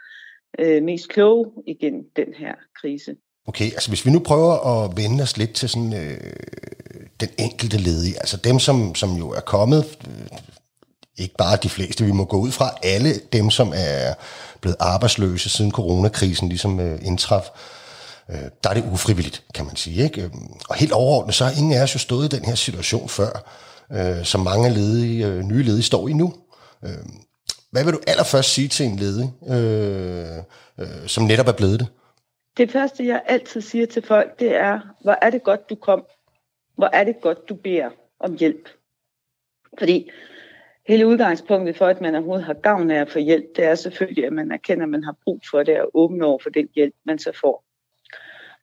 [0.59, 3.17] øh, mest kloge igennem den her krise.
[3.49, 6.33] Okay, altså hvis vi nu prøver at vende os lidt til sådan øh,
[7.21, 10.39] den enkelte ledige, altså dem, som, som jo er kommet, øh,
[11.19, 14.15] ikke bare de fleste, vi må gå ud fra, alle dem, som er
[14.61, 17.49] blevet arbejdsløse siden coronakrisen ligesom øh, indtraf,
[18.31, 20.05] øh, der er det ufrivilligt, kan man sige.
[20.05, 20.23] Ikke?
[20.23, 23.09] Øhm, og helt overordnet, så har ingen af os jo stået i den her situation
[23.09, 23.53] før,
[23.93, 26.35] øh, som mange ledige, øh, nye ledige står i nu.
[26.85, 26.99] Øh,
[27.77, 30.39] hvad vil du allerførst sige til en ledig, øh,
[30.81, 31.89] øh, som netop er blevet det?
[32.57, 36.05] Det første, jeg altid siger til folk, det er, hvor er det godt, du kom.
[36.77, 38.69] Hvor er det godt, du beder om hjælp.
[39.79, 40.11] Fordi
[40.89, 44.27] hele udgangspunktet for, at man overhovedet har gavn af at få hjælp, det er selvfølgelig,
[44.27, 46.95] at man erkender, at man har brug for det og åbne over for den hjælp,
[47.05, 47.65] man så får.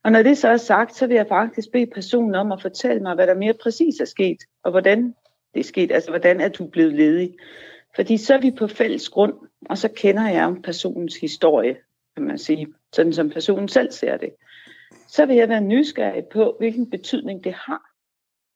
[0.04, 3.02] Og når det så er sagt, så vil jeg faktisk bede personen om at fortælle
[3.02, 5.14] mig, hvad der mere præcis er sket, og hvordan
[5.54, 7.34] det er sket, altså hvordan er du blevet ledig.
[7.96, 9.34] Fordi så er vi på fælles grund,
[9.70, 11.76] og så kender jeg personens historie,
[12.16, 14.30] kan man sige, sådan som personen selv ser det.
[15.08, 17.82] Så vil jeg være nysgerrig på, hvilken betydning det har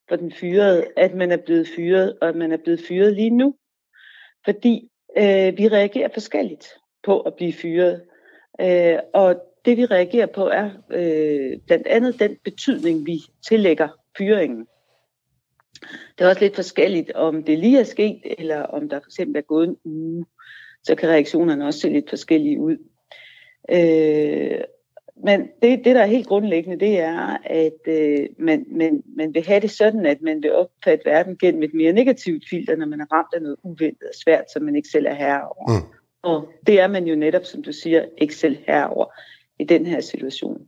[0.08, 3.30] for den fyrede, at man er blevet fyret, og at man er blevet fyret lige
[3.30, 3.54] nu.
[4.44, 6.66] Fordi øh, vi reagerer forskelligt
[7.04, 8.02] på at blive fyret.
[8.60, 14.66] Øh, og det vi reagerer på er øh, blandt andet den betydning, vi tillægger fyringen.
[16.18, 19.36] Det er også lidt forskelligt, om det lige er sket, eller om der for eksempel
[19.36, 20.26] er gået en uge.
[20.82, 22.76] Så kan reaktionerne også se lidt forskellige ud.
[23.70, 24.60] Øh,
[25.24, 29.46] men det, det, der er helt grundlæggende, det er, at øh, man, man, man vil
[29.46, 33.00] have det sådan, at man vil opfatte verden gennem et mere negativt filter, når man
[33.00, 35.80] er ramt af noget uventet og svært, som man ikke selv er herover.
[35.80, 35.86] Mm.
[36.22, 39.06] Og det er man jo netop, som du siger, ikke selv herover
[39.58, 40.66] i den her situation.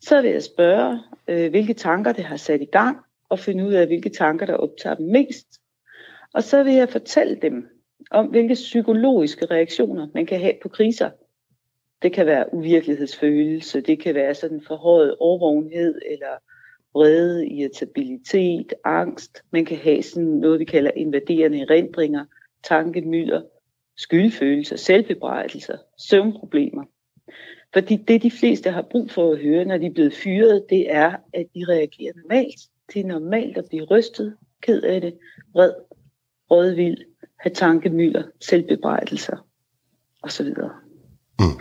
[0.00, 2.96] Så vil jeg spørge, øh, hvilke tanker det har sat i gang,
[3.28, 5.46] og finde ud af, hvilke tanker, der optager dem mest.
[6.34, 7.68] Og så vil jeg fortælle dem
[8.10, 11.10] om, hvilke psykologiske reaktioner man kan have på kriser.
[12.02, 16.38] Det kan være uvirkelighedsfølelse, det kan være sådan forhøjet overvågenhed eller
[16.94, 19.42] vrede, irritabilitet, angst.
[19.50, 22.24] Man kan have sådan noget, vi kalder invaderende erindringer,
[22.64, 23.42] tankemylder,
[23.96, 26.84] skyldfølelser, selvbebrejdelser, søvnproblemer.
[27.72, 30.94] Fordi det, de fleste har brug for at høre, når de er blevet fyret, det
[30.94, 32.60] er, at de reagerer normalt.
[32.92, 35.18] Det er normalt at blive rystet, ked af det,
[35.52, 35.72] vred,
[36.50, 36.96] rådvild,
[37.40, 39.46] have tankemylder, selvbebrejdelser
[40.22, 40.48] osv.
[41.40, 41.60] Mm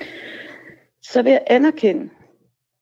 [1.04, 2.10] så vil jeg anerkende,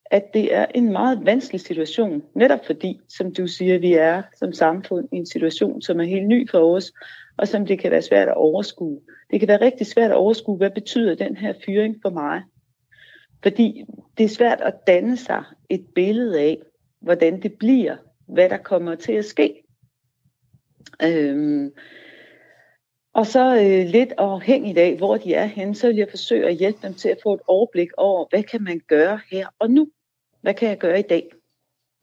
[0.05, 4.53] at det er en meget vanskelig situation, netop fordi, som du siger, vi er som
[4.53, 6.91] samfund i en situation, som er helt ny for os,
[7.37, 9.01] og som det kan være svært at overskue.
[9.31, 12.41] Det kan være rigtig svært at overskue, hvad betyder den her fyring for mig?
[13.43, 13.83] Fordi
[14.17, 16.57] det er svært at danne sig et billede af,
[17.01, 17.97] hvordan det bliver,
[18.31, 19.63] hvad der kommer til at ske.
[21.03, 21.71] Øhm,
[23.13, 26.55] og så øh, lidt afhængigt af, hvor de er henne, så vil jeg forsøge at
[26.55, 29.87] hjælpe dem til at få et overblik over, hvad kan man gøre her og nu?
[30.41, 31.29] Hvad kan jeg gøre i dag?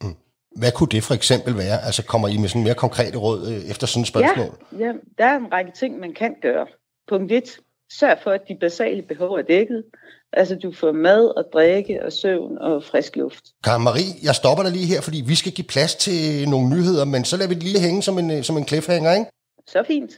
[0.02, 0.16] Mm.
[0.56, 1.84] Hvad kunne det for eksempel være?
[1.86, 4.52] Altså kommer I med sådan mere konkrete råd øh, efter sådan et spørgsmål?
[4.72, 6.66] Ja, ja, der er en række ting, man kan gøre.
[7.08, 7.58] Punkt 1.
[7.92, 9.84] Sørg for, at de basale behov er dækket.
[10.32, 13.44] Altså, du får mad og drikke og søvn og frisk luft.
[13.64, 17.04] Karen Marie, jeg stopper dig lige her, fordi vi skal give plads til nogle nyheder,
[17.04, 19.30] men så lader vi det lige hænge som en, som en cliffhanger, ikke?
[19.66, 20.12] Så fint.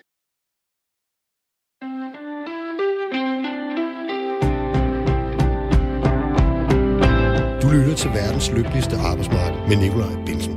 [7.62, 10.54] Du lytter til verdens lykkeligste arbejdsmarked med Nikolaj Bilsen.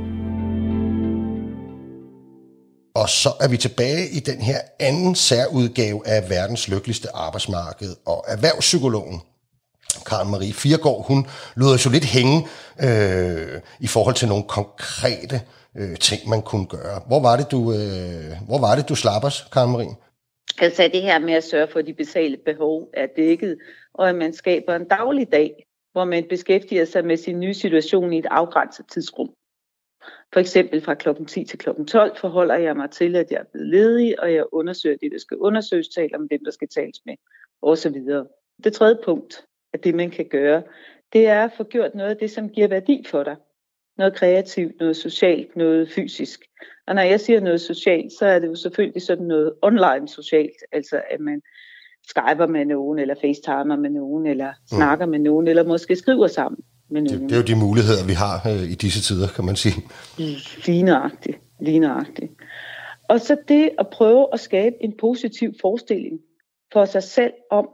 [2.96, 8.24] Og så er vi tilbage i den her anden særudgave af verdens lykkeligste arbejdsmarked og
[8.28, 9.20] erhvervspsykologen.
[10.06, 11.26] Karen Marie Firgård, hun
[11.56, 12.38] lød os jo lidt hænge
[12.86, 15.40] øh, i forhold til nogle konkrete
[15.78, 17.00] øh, ting, man kunne gøre.
[17.06, 19.94] Hvor var det, du, øh, hvor var det, du slap os, Karen Marie?
[20.58, 23.58] Altså det her med at sørge for, at de basale behov er dækket,
[23.94, 28.12] og at man skaber en daglig dag, hvor man beskæftiger sig med sin nye situation
[28.12, 29.30] i et afgrænset tidsrum.
[30.32, 33.44] For eksempel fra klokken 10 til klokken 12 forholder jeg mig til, at jeg er
[33.52, 37.00] blevet ledig, og jeg undersøger det, der skal undersøges, taler om dem, der skal tales
[37.06, 37.14] med,
[37.62, 37.94] osv.
[38.64, 40.62] Det tredje punkt af det, man kan gøre,
[41.12, 43.36] det er at få gjort noget af det, som giver værdi for dig.
[43.98, 46.40] Noget kreativt, noget socialt, noget fysisk.
[46.86, 50.58] Og når jeg siger noget socialt, så er det jo selvfølgelig sådan noget online socialt,
[50.72, 51.40] altså at man
[52.08, 54.76] skyper med nogen, eller facetimer med nogen, eller mm.
[54.76, 57.20] snakker med nogen, eller måske skriver sammen med nogen.
[57.20, 59.74] Det, det er jo de muligheder, vi har øh, i disse tider, kan man sige.
[60.66, 62.32] Ligneragtigt, ligneragtigt.
[63.08, 66.20] Og så det at prøve at skabe en positiv forestilling
[66.72, 67.68] for sig selv om,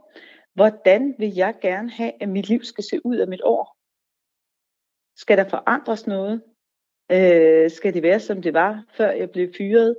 [0.53, 3.77] hvordan vil jeg gerne have, at mit liv skal se ud om et år?
[5.17, 6.41] Skal der forandres noget?
[7.11, 9.95] Øh, skal det være, som det var, før jeg blev fyret?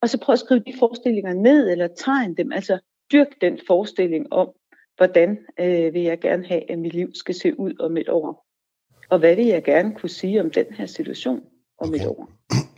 [0.00, 2.52] Og så prøv at skrive de forestillinger ned, eller tegne dem.
[2.52, 2.78] Altså
[3.12, 4.52] dyrk den forestilling om,
[4.96, 8.46] hvordan øh, vil jeg gerne have, at mit liv skal se ud om et år.
[9.10, 11.40] Og hvad vil jeg gerne kunne sige om den her situation
[11.78, 12.00] om okay.
[12.00, 12.28] et år.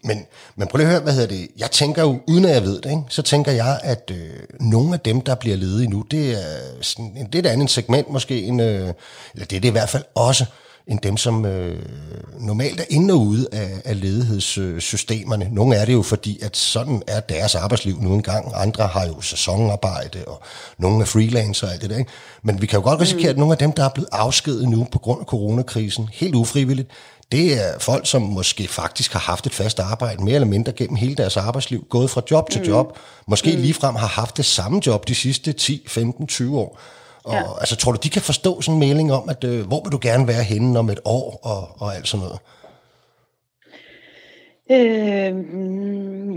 [0.04, 1.48] Men, men prøv lige at høre, hvad hedder det?
[1.58, 4.94] Jeg tænker jo, uden at jeg ved det, ikke, så tænker jeg, at øh, nogle
[4.94, 8.42] af dem, der bliver ledige nu, det er, sådan, det er et andet segment måske,
[8.42, 8.92] end, øh,
[9.34, 10.44] eller det er det i hvert fald også,
[10.86, 11.82] end dem, som øh,
[12.40, 15.48] normalt er inde og ude af, af ledighedssystemerne.
[15.52, 18.52] Nogle er det jo, fordi at sådan er deres arbejdsliv nu engang.
[18.54, 20.42] Andre har jo sæsonarbejde, og
[20.78, 21.98] nogle er freelancer og alt det der.
[21.98, 22.10] Ikke?
[22.42, 24.86] Men vi kan jo godt risikere, at nogle af dem, der er blevet afskedet nu
[24.92, 26.90] på grund af coronakrisen, helt ufrivilligt,
[27.32, 30.96] det er folk, som måske faktisk har haft et fast arbejde, mere eller mindre gennem
[30.96, 32.68] hele deres arbejdsliv, gået fra job til mm.
[32.68, 33.62] job, måske mm.
[33.62, 36.80] ligefrem har haft det samme job de sidste 10, 15, 20 år.
[37.24, 37.58] Og, ja.
[37.60, 39.98] altså, tror du, de kan forstå sådan en melding om, at øh, hvor vil du
[40.02, 42.40] gerne være henne om et år, og, og alt sådan noget?
[44.70, 45.34] Øh,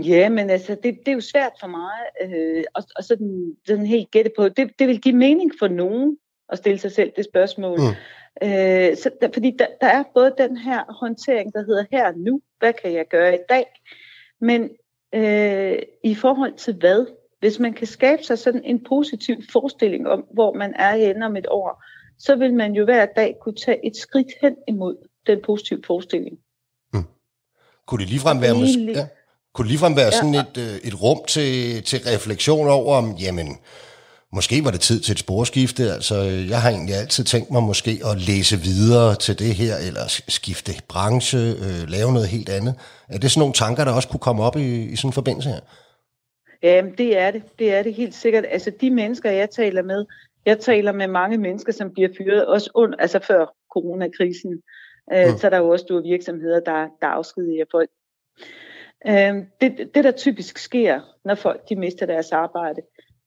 [0.08, 3.86] ja, men altså, det, det er jo svært for mig øh, og, og sådan, sådan
[3.86, 4.48] helt gætte på.
[4.48, 6.16] Det, det vil give mening for nogen
[6.52, 7.80] at stille sig selv det spørgsmål.
[7.80, 7.94] Mm.
[8.42, 12.40] Øh, så der, fordi der, der er både den her håndtering, der hedder her nu,
[12.58, 13.64] hvad kan jeg gøre i dag,
[14.40, 14.70] men
[15.14, 17.06] øh, i forhold til hvad?
[17.40, 21.36] Hvis man kan skabe sig sådan en positiv forestilling om, hvor man er henne om
[21.36, 21.84] et år,
[22.18, 24.96] så vil man jo hver dag kunne tage et skridt hen imod
[25.26, 26.38] den positive forestilling.
[26.92, 27.04] Hmm.
[27.86, 29.06] Kunne det ligefrem være, måske, ja,
[29.54, 30.10] kunne det ligefrem være ja.
[30.10, 33.48] sådan et, øh, et rum til, til refleksion over, om jamen,
[34.32, 35.82] måske var det tid til et sporskifte.
[35.82, 36.14] Altså,
[36.52, 40.72] jeg har egentlig altid tænkt mig måske at læse videre til det her, eller skifte
[40.88, 42.74] branche, øh, lave noget helt andet.
[43.08, 45.48] Er det sådan nogle tanker, der også kunne komme op i, i sådan en forbindelse
[45.48, 45.60] her?
[46.62, 47.42] Ja, det er det.
[47.58, 48.44] Det er det helt sikkert.
[48.50, 50.04] Altså de mennesker, jeg taler med,
[50.46, 54.62] jeg taler med mange mennesker, som bliver fyret, også under, altså før coronakrisen.
[55.12, 55.38] Øh, mm.
[55.38, 57.90] Så er der jo også store virksomheder, der, der afskediger folk.
[59.06, 62.80] Øh, det, det, der typisk sker, når folk de mister deres arbejde,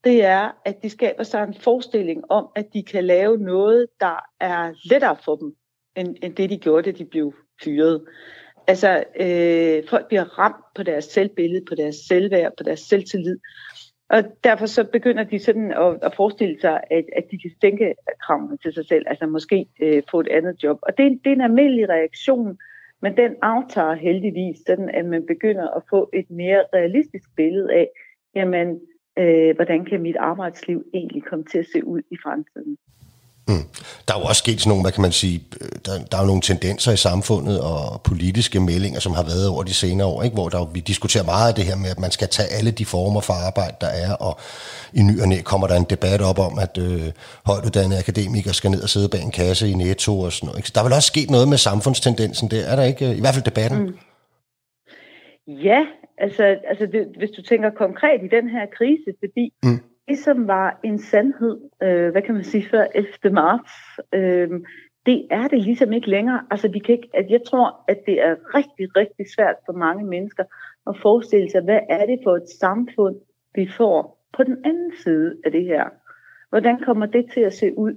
[0.04, 4.24] det er, at de skaber sig en forestilling om, at de kan lave noget, der
[4.40, 5.54] er lettere for dem,
[5.96, 7.34] end, end det de gjorde, da de blev
[7.64, 8.04] fyret.
[8.66, 13.38] Altså, øh, folk bliver ramt på deres selvbillede, på deres selvværd, på deres selvtillid.
[14.08, 17.94] Og derfor så begynder de sådan at, at forestille sig, at, at de kan sænke
[18.20, 20.78] kravene til sig selv, altså måske øh, få et andet job.
[20.82, 22.58] Og det, det er en almindelig reaktion,
[23.02, 27.88] men den aftager heldigvis, sådan at man begynder at få et mere realistisk billede af,
[28.34, 28.80] jamen,
[29.18, 32.76] øh, hvordan kan mit arbejdsliv egentlig komme til at se ud i fremtiden.
[33.48, 33.64] Mm.
[34.08, 36.22] Der er jo også sket sådan nogle, hvad kan man sige, øh, der, der er
[36.22, 40.22] jo nogle tendenser i samfundet og politiske meldinger, som har været over de senere år,
[40.22, 40.34] ikke?
[40.34, 42.84] hvor der, vi diskuterer meget af det her med, at man skal tage alle de
[42.84, 44.38] former for arbejde, der er, og
[44.92, 47.06] i ny og næ kommer der en debat op om, at øh,
[47.46, 50.58] højtuddannede akademikere skal ned og sidde bag en kasse i netto og sådan noget.
[50.58, 50.68] Ikke?
[50.68, 53.16] Så der er vel også sket noget med samfundstendensen der, er der ikke?
[53.16, 53.80] I hvert fald debatten.
[53.82, 53.94] Mm.
[55.70, 55.80] Ja,
[56.22, 60.80] altså, altså det, hvis du tænker konkret i den her krise, fordi mm som var
[60.84, 63.34] en sandhed, øh, hvad kan man sige, før 11.
[63.34, 63.72] marts,
[64.12, 64.50] øh,
[65.06, 66.46] det er det ligesom ikke længere.
[66.50, 70.04] Altså, vi kan ikke, at jeg tror, at det er rigtig, rigtig svært for mange
[70.04, 70.44] mennesker
[70.86, 73.16] at forestille sig, hvad er det for et samfund,
[73.54, 75.84] vi får på den anden side af det her.
[76.48, 77.94] Hvordan kommer det til at se ud?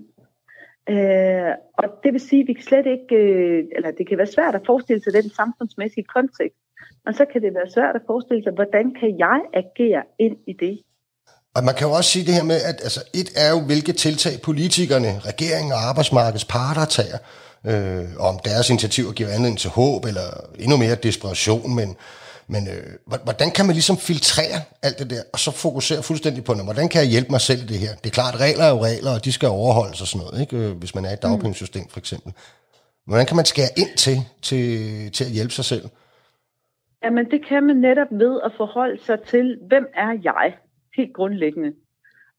[0.89, 4.35] Øh, og det vil sige, at vi kan slet ikke, øh, eller det kan være
[4.35, 6.59] svært at forestille sig den samfundsmæssige kontekst,
[7.07, 10.53] og så kan det være svært at forestille sig, hvordan kan jeg agere ind i
[10.63, 10.75] det?
[11.55, 13.93] Og man kan jo også sige det her med, at altså, et er jo, hvilke
[13.93, 17.17] tiltag politikerne, regeringen og arbejdsmarkedets parter tager,
[17.65, 20.27] øh, om deres initiativer giver anledning til håb eller
[20.59, 21.95] endnu mere desperation, men,
[22.47, 26.53] men øh, hvordan kan man ligesom filtrere alt det der, og så fokusere fuldstændig på,
[26.53, 27.95] hvordan kan jeg hjælpe mig selv i det her?
[27.95, 30.57] Det er klart, regler er jo regler, og de skal overholdes og sådan noget, ikke?
[30.57, 31.29] Øh, hvis man er i et mm.
[31.29, 32.33] dagpengesystem for eksempel.
[33.07, 35.89] Hvordan kan man skære ind til, til, til at hjælpe sig selv?
[37.03, 40.57] Jamen, det kan man netop ved at forholde sig til, hvem er jeg?
[40.97, 41.73] helt grundlæggende.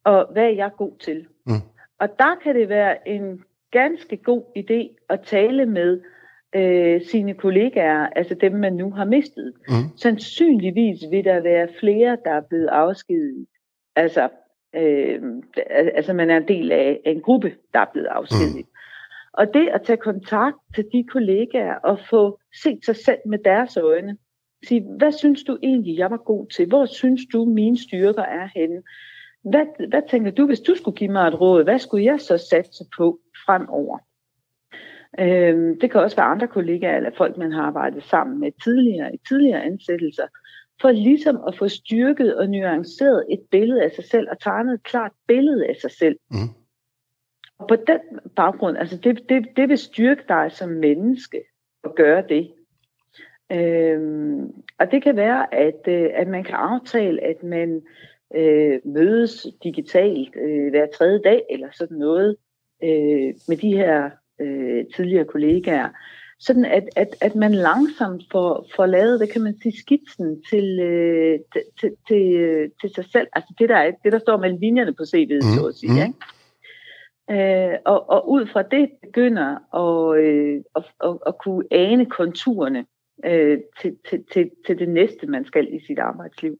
[0.05, 1.27] Og hvad er jeg god til?
[1.47, 1.53] Mm.
[2.01, 6.01] Og der kan det være en ganske god idé at tale med
[6.55, 9.53] øh, sine kollegaer, altså dem, man nu har mistet.
[9.69, 9.97] Mm.
[9.97, 13.47] Sandsynligvis vil der være flere, der er blevet afskediget.
[13.97, 14.29] Altså,
[14.75, 15.23] øh,
[15.71, 18.57] altså man er en del af en gruppe, der er blevet afskediget.
[18.57, 18.73] Mm.
[19.33, 23.77] Og det at tage kontakt til de kollegaer og få set sig selv med deres
[23.77, 24.17] øjne,
[24.65, 26.69] sige, hvad synes du egentlig, jeg var god til?
[26.69, 28.83] Hvor synes du, mine styrker er henne?
[29.45, 31.65] Hvad, hvad tænker du, hvis du skulle give mig et råd?
[31.65, 33.99] Hvad skulle jeg så satse på fremover?
[35.19, 39.15] Øhm, det kan også være andre kollegaer eller folk, man har arbejdet sammen med tidligere
[39.15, 40.27] i tidligere ansættelser,
[40.81, 44.83] for ligesom at få styrket og nuanceret et billede af sig selv og tegnet et
[44.83, 46.17] klart billede af sig selv.
[46.31, 46.49] Mm.
[47.59, 48.01] Og på den
[48.37, 51.43] baggrund, altså det, det, det vil styrke dig som menneske
[51.85, 52.53] at gøre det.
[53.53, 54.45] Øhm,
[54.79, 57.83] og det kan være, at, øh, at man kan aftale, at man
[58.37, 62.37] øh, mødes digitalt øh, hver tredje dag eller sådan noget
[62.83, 65.89] øh, med de her øh, tidligere kollegaer.
[66.39, 70.81] Sådan at, at, at man langsomt får, får lavet, hvad kan man sige, skitsen til,
[70.81, 73.29] øh, til, til, til, øh, til sig selv.
[73.33, 75.93] Altså det der, det, der står mellem linjerne på CV'et, mm, så at sige.
[75.93, 75.99] Mm.
[75.99, 77.71] Ikke?
[77.71, 79.49] Øh, og, og ud fra det begynder
[79.83, 82.87] at, øh, at, at, at kunne ane konturerne
[83.25, 86.59] øh, til, til, til, til det næste, man skal i sit arbejdsliv.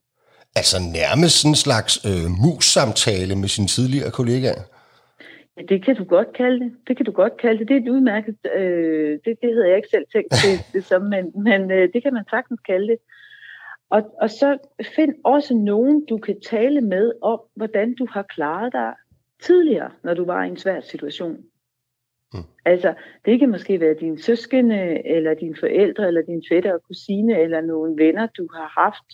[0.55, 4.63] Altså nærmest sådan en slags øh, mus-samtale med sine tidligere kollegaer?
[5.57, 6.71] Ja, det kan du godt kalde det.
[6.87, 7.67] Det kan du godt kalde det.
[7.67, 8.37] Det er et udmærket...
[8.55, 12.03] Øh, det, det hedder jeg ikke selv tænkt det, det som, men, men øh, det
[12.03, 12.97] kan man sagtens kalde det.
[13.89, 14.57] Og, og så
[14.95, 18.93] find også nogen, du kan tale med om, hvordan du har klaret dig
[19.41, 21.37] tidligere, når du var i en svær situation.
[22.33, 22.39] Mm.
[22.65, 22.93] Altså,
[23.25, 27.61] det kan måske være din søskende, eller dine forældre, eller din fætter og kusine, eller
[27.61, 29.05] nogle venner, du har haft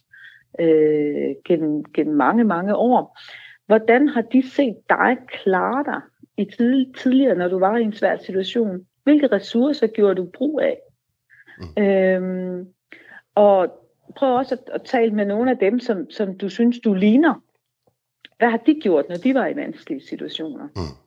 [0.60, 3.20] øh, gennem, gennem mange, mange år.
[3.66, 6.02] Hvordan har de set dig klare dig
[6.38, 8.86] i tid, tidligere, når du var i en svær situation?
[9.04, 10.78] Hvilke ressourcer gjorde du brug af?
[11.60, 11.84] Mm.
[11.84, 12.68] Øhm,
[13.36, 13.68] og
[14.16, 17.34] prøv også at, at tale med nogle af dem, som, som du synes, du ligner.
[18.38, 20.68] Hvad har de gjort, når de var i vanskelige situationer?
[20.76, 21.03] Mm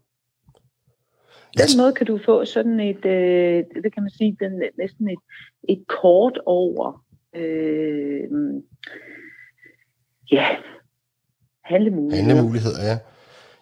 [1.57, 5.19] den måde kan du få sådan et, øh, det kan man sige, den, næsten et,
[5.69, 7.05] et kort over,
[7.37, 8.29] øh,
[10.33, 10.47] ja,
[11.65, 12.25] handlemuligheder.
[12.25, 12.99] Handlemuligheder, ja.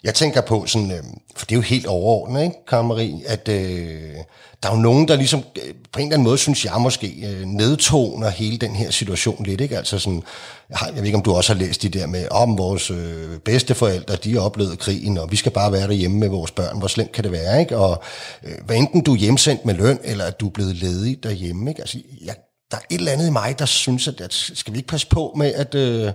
[0.04, 1.02] Jeg tænker på sådan, øh,
[1.36, 4.14] for det er jo helt overordnet, ikke, Karen Marie, at øh,
[4.62, 7.06] der er jo nogen, der ligesom øh, på en eller anden måde, synes jeg måske,
[7.26, 9.76] øh, nedtoner hele den her situation lidt, ikke?
[9.76, 10.22] Altså sådan,
[10.70, 12.90] jeg, har, jeg ved ikke, om du også har læst de der med, om vores
[12.90, 16.78] øh, bedsteforældre, de har oplevet krigen, og vi skal bare være derhjemme med vores børn,
[16.78, 17.76] hvor slemt kan det være, ikke?
[17.76, 18.02] Og
[18.44, 21.70] øh, hvad enten du er hjemsendt med løn, eller at du er blevet ledig derhjemme,
[21.70, 21.82] ikke?
[21.82, 22.34] Altså, jeg,
[22.70, 25.06] der er et eller andet i mig, der synes, at, at skal vi ikke passe
[25.06, 25.74] på med, at...
[25.74, 26.12] Øh,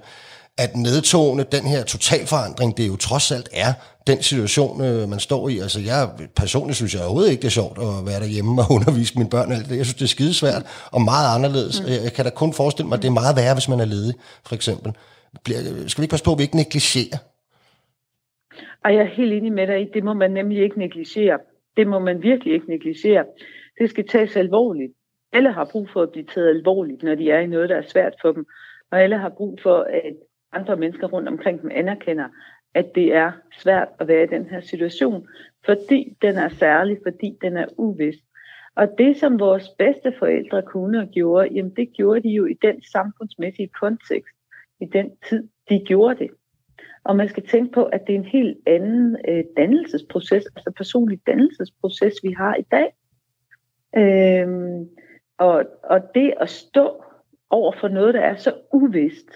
[0.64, 3.72] at nedtone den her totalforandring, det jo trods alt er
[4.08, 5.56] den situation, øh, man står i.
[5.66, 6.02] Altså jeg
[6.42, 9.52] personligt synes jeg overhovedet ikke, det er sjovt at være derhjemme og undervise mine børn.
[9.52, 9.78] Alt det.
[9.78, 10.64] Jeg synes, det er skidesvært
[10.96, 11.76] og meget anderledes.
[11.82, 11.88] Mm.
[12.06, 14.14] Jeg kan da kun forestille mig, at det er meget værre, hvis man er ledig,
[14.48, 14.90] for eksempel.
[15.92, 17.20] Skal vi ikke passe på, at vi ikke negligerer?
[18.84, 21.40] Og jeg er helt enig med dig det må man nemlig ikke negligere.
[21.78, 23.26] Det må man virkelig ikke negligere.
[23.80, 24.94] Det skal tages alvorligt.
[25.34, 27.88] Alle har brug for at blive taget alvorligt, når de er i noget, der er
[27.94, 28.46] svært for dem.
[28.92, 30.16] Og alle har brug for, at
[30.52, 32.28] andre mennesker rundt omkring dem anerkender,
[32.74, 35.28] at det er svært at være i den her situation,
[35.66, 38.16] fordi den er særlig, fordi den er uvis.
[38.76, 42.54] Og det, som vores bedste forældre kunne og gjorde, jamen det gjorde de jo i
[42.62, 44.36] den samfundsmæssige kontekst,
[44.82, 46.30] i den tid, de gjorde det.
[47.04, 51.20] Og man skal tænke på, at det er en helt anden øh, dannelsesproces, altså personlig
[51.28, 52.94] dannelsesproces, vi har i dag.
[53.98, 54.90] Øhm,
[55.38, 57.04] og, og det at stå
[57.50, 59.32] over for noget, der er så uvist,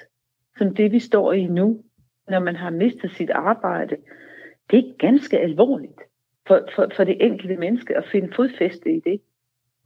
[0.57, 1.83] som det vi står i nu,
[2.29, 3.95] når man har mistet sit arbejde,
[4.71, 6.01] det er ganske alvorligt
[6.47, 9.21] for, for, for det enkelte menneske at finde fodfæste i det.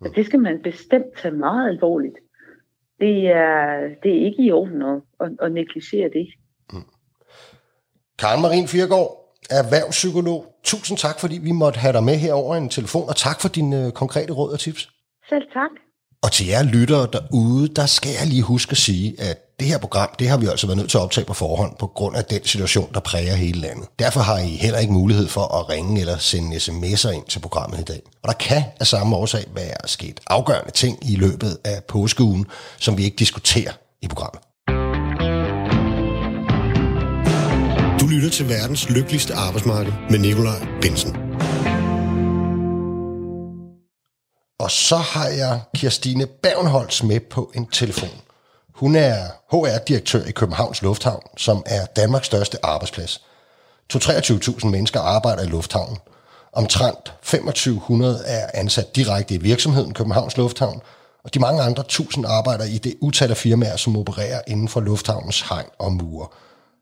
[0.02, 2.16] Og det skal man bestemt tage meget alvorligt.
[3.00, 6.28] Det er, det er ikke i orden at, at, at negligere det.
[6.74, 6.90] Mm.
[8.20, 9.12] Karen Marin Fyrgaard,
[9.50, 10.42] erhvervspsykolog.
[10.64, 13.50] Tusind tak, fordi vi måtte have dig med her over en telefon, og tak for
[13.50, 14.90] dine øh, konkrete råd og tips.
[15.30, 15.72] Selv tak.
[16.24, 19.78] Og til jer lyttere derude, der skal jeg lige huske at sige, at det her
[19.78, 22.26] program, det har vi altså været nødt til at optage på forhånd på grund af
[22.26, 23.88] den situation, der præger hele landet.
[24.00, 27.80] Derfor har I heller ikke mulighed for at ringe eller sende sms'er ind til programmet
[27.80, 28.02] i dag.
[28.24, 32.46] Og der kan af samme årsag være sket afgørende ting i løbet af påskeugen,
[32.80, 34.42] som vi ikke diskuterer i programmet.
[38.00, 41.16] Du lytter til verdens lykkeligste arbejdsmarked med Nikolaj Bensen.
[44.60, 48.27] Og så har jeg Kirstine Bavnholz med på en telefon.
[48.78, 53.22] Hun er HR-direktør i Københavns Lufthavn, som er Danmarks største arbejdsplads.
[53.94, 55.98] 23.000 mennesker arbejder i lufthavnen.
[56.54, 60.82] Omtrent 2500 er ansat direkte i virksomheden Københavns Lufthavn,
[61.24, 64.80] og de mange andre tusind arbejder i det utal af firmaer, som opererer inden for
[64.80, 66.28] lufthavnens hegn og mure.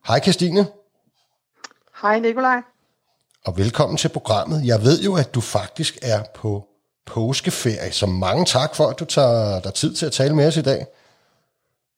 [0.07, 0.67] Hej Kirstine.
[2.01, 2.61] Hej Nikolaj.
[3.45, 4.65] Og velkommen til programmet.
[4.65, 6.65] Jeg ved jo, at du faktisk er på
[7.05, 10.57] påskeferie, så mange tak for, at du tager dig tid til at tale med os
[10.57, 10.85] i dag.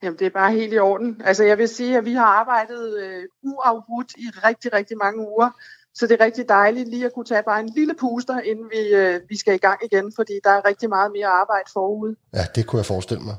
[0.04, 1.22] Jamen, det er bare helt i orden.
[1.26, 5.50] Altså, jeg vil sige, at vi har arbejdet øh, uafbrudt i rigtig, rigtig mange uger.
[5.96, 8.96] Så det er rigtig dejligt lige at kunne tage bare en lille puster, inden vi,
[8.96, 12.16] øh, vi skal i gang igen, fordi der er rigtig meget mere arbejde forude.
[12.34, 13.36] Ja, det kunne jeg forestille mig.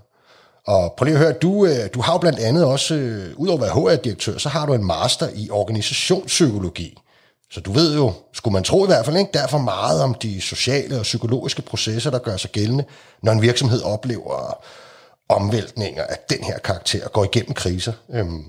[0.67, 3.59] Og prøv lige at høre, du, øh, du har jo blandt andet også, øh, udover
[3.59, 6.99] at være HR-direktør, så har du en master i organisationspsykologi.
[7.51, 10.41] Så du ved jo, skulle man tro i hvert fald ikke, derfor meget om de
[10.41, 12.85] sociale og psykologiske processer, der gør sig gældende,
[13.23, 14.65] når en virksomhed oplever
[15.29, 17.93] omvæltninger af den her karakter og går igennem kriser.
[18.14, 18.45] Øhm,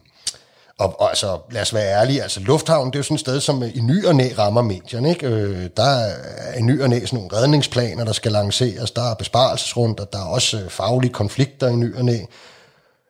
[0.80, 3.40] og, og altså, lad os være ærlige, altså Lufthavn, det er jo sådan et sted,
[3.40, 5.10] som øh, i ny og næ rammer medierne.
[5.10, 5.28] Ikke?
[5.28, 9.16] Øh, der er i ny og næ sådan nogle redningsplaner, der skal lanceres, der er
[9.16, 12.18] besparelsesrunder, der er også øh, faglige konflikter i ny og næ.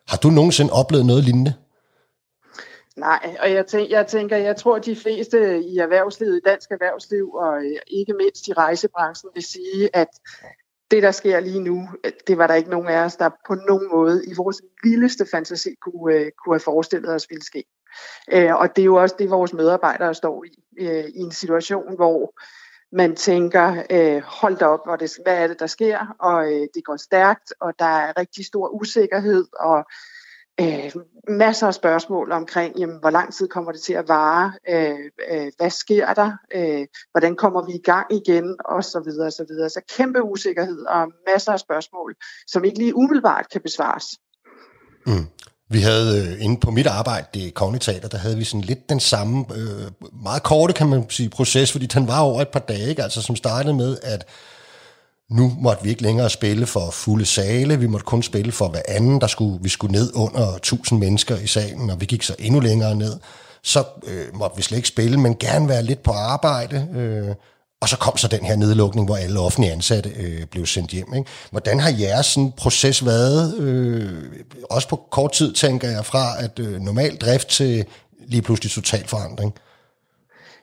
[0.07, 1.53] Har du nogensinde oplevet noget lignende?
[2.97, 6.71] Nej, og jeg, tænker, jeg tænker, jeg tror, at de fleste i erhvervslivet, i dansk
[6.71, 10.07] erhvervsliv, og øh, ikke mindst i rejsebranchen, vil sige, at
[10.91, 13.55] det, der sker lige nu, øh, det var der ikke nogen af os, der på
[13.55, 17.63] nogen måde i vores vildeste fantasi kunne, øh, kunne have forestillet os ville ske.
[18.31, 21.95] Øh, og det er jo også det, vores medarbejdere står i, øh, i en situation,
[21.95, 22.33] hvor
[22.91, 24.79] man tænker, øh, hold da op,
[25.23, 29.45] hvad er det, der sker, og det går stærkt, og der er rigtig stor usikkerhed,
[29.59, 29.85] og
[30.61, 30.91] øh,
[31.27, 34.99] masser af spørgsmål omkring, jamen, hvor lang tid kommer det til at vare, øh,
[35.31, 39.33] øh, hvad sker der, øh, hvordan kommer vi i gang igen, og så videre, og
[39.33, 39.69] så videre.
[39.69, 42.15] Så kæmpe usikkerhed og masser af spørgsmål,
[42.47, 44.05] som ikke lige umiddelbart kan besvares.
[45.05, 45.27] Mm.
[45.71, 48.99] Vi havde øh, inde på mit arbejde, det Kognitater, der havde vi sådan lidt den
[48.99, 49.91] samme, øh,
[50.23, 53.03] meget korte kan man sige, proces, fordi den var over et par dage, ikke?
[53.03, 54.25] altså som startede med, at
[55.29, 58.81] nu måtte vi ikke længere spille for fulde sale, vi måtte kun spille for hver
[58.87, 62.35] anden, der skulle, vi skulle ned under 1000 mennesker i salen, og vi gik så
[62.39, 63.19] endnu længere ned.
[63.63, 66.87] Så øh, måtte vi slet ikke spille, men gerne være lidt på arbejde.
[66.95, 67.35] Øh,
[67.81, 71.13] og så kom så den her nedlukning, hvor alle offentlige ansatte øh, blev sendt hjem.
[71.13, 71.29] Ikke?
[71.51, 73.57] Hvordan har jeres sådan, proces været?
[73.57, 74.23] Øh,
[74.69, 77.85] også på kort tid tænker jeg fra, at øh, normal drift til
[78.27, 79.53] lige pludselig total forandring.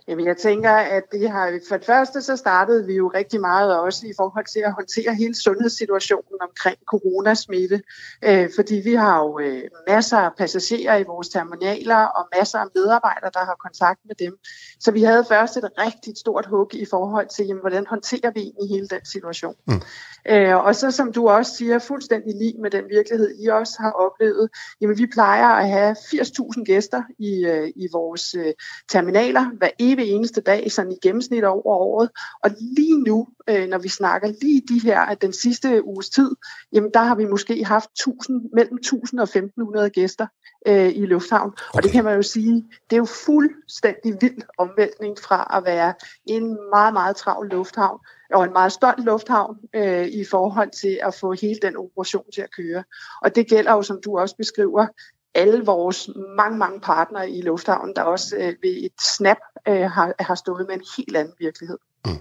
[0.08, 3.80] Jamen jeg tænker, at det har, for det første så startede vi jo rigtig meget
[3.80, 7.82] også i forhold til at håndtere hele sundhedssituationen omkring coronasmitte,
[8.24, 12.66] øh, fordi vi har jo øh, masser af passagerer i vores terminaler og masser af
[12.74, 14.38] medarbejdere, der har kontakt med dem.
[14.80, 18.40] Så vi havde først et rigtig stort hug i forhold til, jamen, hvordan håndterer vi
[18.40, 19.54] egentlig hele den situation.
[19.66, 19.82] Mm.
[20.28, 23.90] Øh, og så som du også siger, fuldstændig lige med den virkelighed, I også har
[23.90, 24.48] oplevet,
[24.80, 28.52] jamen vi plejer at have 80.000 gæster i, øh, i vores øh,
[28.88, 32.10] terminaler hver evig eneste dag, sådan i gennemsnit over året.
[32.44, 36.30] Og lige nu, øh, når vi snakker lige de her, den sidste uges tid,
[36.72, 40.26] jamen der har vi måske haft 1000, mellem 1000 og 1500 gæster
[40.66, 41.48] øh, i lufthavn.
[41.48, 41.76] Okay.
[41.76, 45.94] Og det kan man jo sige, det er jo fuldstændig vild omvæltning fra at være
[46.26, 48.00] en meget, meget travl lufthavn
[48.34, 52.40] og en meget stolt lufthavn øh, i forhold til at få hele den operation til
[52.40, 52.84] at køre.
[53.22, 54.86] Og det gælder jo, som du også beskriver,
[55.34, 59.36] alle vores mange, mange partnere i lufthavnen, der også øh, ved et snap
[59.68, 61.78] øh, har, har stået med en helt anden virkelighed.
[62.06, 62.18] Mm.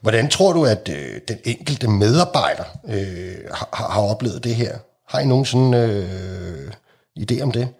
[0.00, 4.78] Hvordan tror du, at øh, den enkelte medarbejder øh, har, har oplevet det her?
[5.08, 6.72] Har I nogen sådan øh,
[7.16, 7.74] idé om det?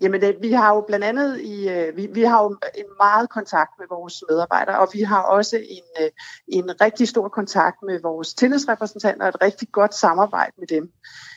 [0.00, 3.30] Jamen, det, vi har jo blandt andet i, øh, vi, vi har jo en meget
[3.30, 6.10] kontakt med vores medarbejdere, og vi har også en, øh,
[6.48, 10.90] en rigtig stor kontakt med vores tillidsrepræsentanter, og et rigtig godt samarbejde med dem.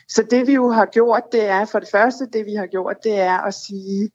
[0.08, 2.96] Så det vi jo har gjort, det er for det første, det vi har gjort,
[3.04, 4.10] det er at sige,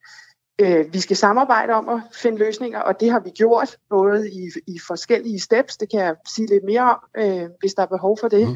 [0.59, 4.49] øh, vi skal samarbejde om at finde løsninger, og det har vi gjort, både i,
[4.67, 8.17] i forskellige steps, det kan jeg sige lidt mere om, øh, hvis der er behov
[8.21, 8.55] for det, mm.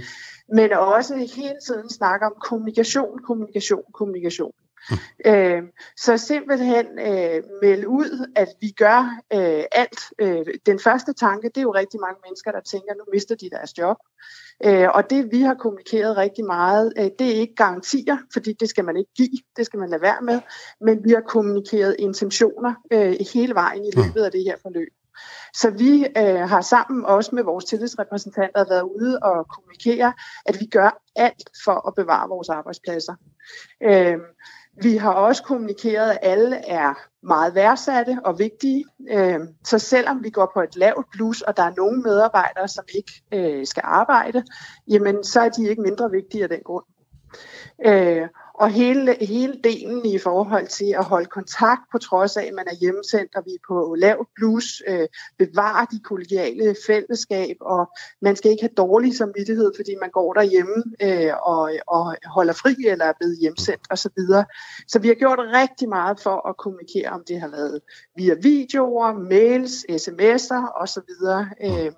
[0.52, 4.52] Men også hele tiden snakke om kommunikation, kommunikation, kommunikation.
[4.90, 4.98] Mm.
[5.26, 5.64] Øh,
[5.98, 10.00] så simpelthen øh, melde ud, at vi gør øh, alt.
[10.20, 13.50] Øh, den første tanke, det er jo rigtig mange mennesker, der tænker, nu mister de
[13.50, 13.98] deres job.
[14.66, 18.70] Øh, og det vi har kommunikeret rigtig meget, øh, det er ikke garantier, fordi det
[18.70, 20.40] skal man ikke give, det skal man lade være med,
[20.82, 24.94] men vi har kommunikeret intentioner øh, hele vejen i løbet af det her forløb.
[25.54, 30.14] Så vi øh, har sammen også med vores tillidsrepræsentanter været ude og kommunikere,
[30.46, 33.16] at vi gør alt for at bevare vores arbejdspladser.
[33.84, 34.18] Øh,
[34.82, 36.94] vi har også kommunikeret, at alle er
[37.24, 38.86] meget værdsatte og vigtige.
[39.10, 42.84] Øh, så selvom vi går på et lavt plus, og der er nogle medarbejdere, som
[42.96, 44.44] ikke øh, skal arbejde,
[44.88, 46.86] jamen så er de ikke mindre vigtige af den grund.
[47.86, 48.28] Øh,
[48.62, 52.68] og hele, hele delen i forhold til at holde kontakt på trods af, at man
[52.68, 55.08] er hjemmesendt, og vi er på lav plus, øh,
[55.38, 57.92] bevare de kollegiale fællesskab, og
[58.22, 62.76] man skal ikke have dårlig samvittighed, fordi man går derhjemme øh, og, og holder fri
[62.88, 64.10] eller er blevet hjemsendt osv.
[64.18, 64.44] Så,
[64.88, 67.80] så vi har gjort rigtig meget for at kommunikere, om det har været
[68.16, 71.12] via videoer, mails, sms'er osv.
[71.64, 71.92] Øh,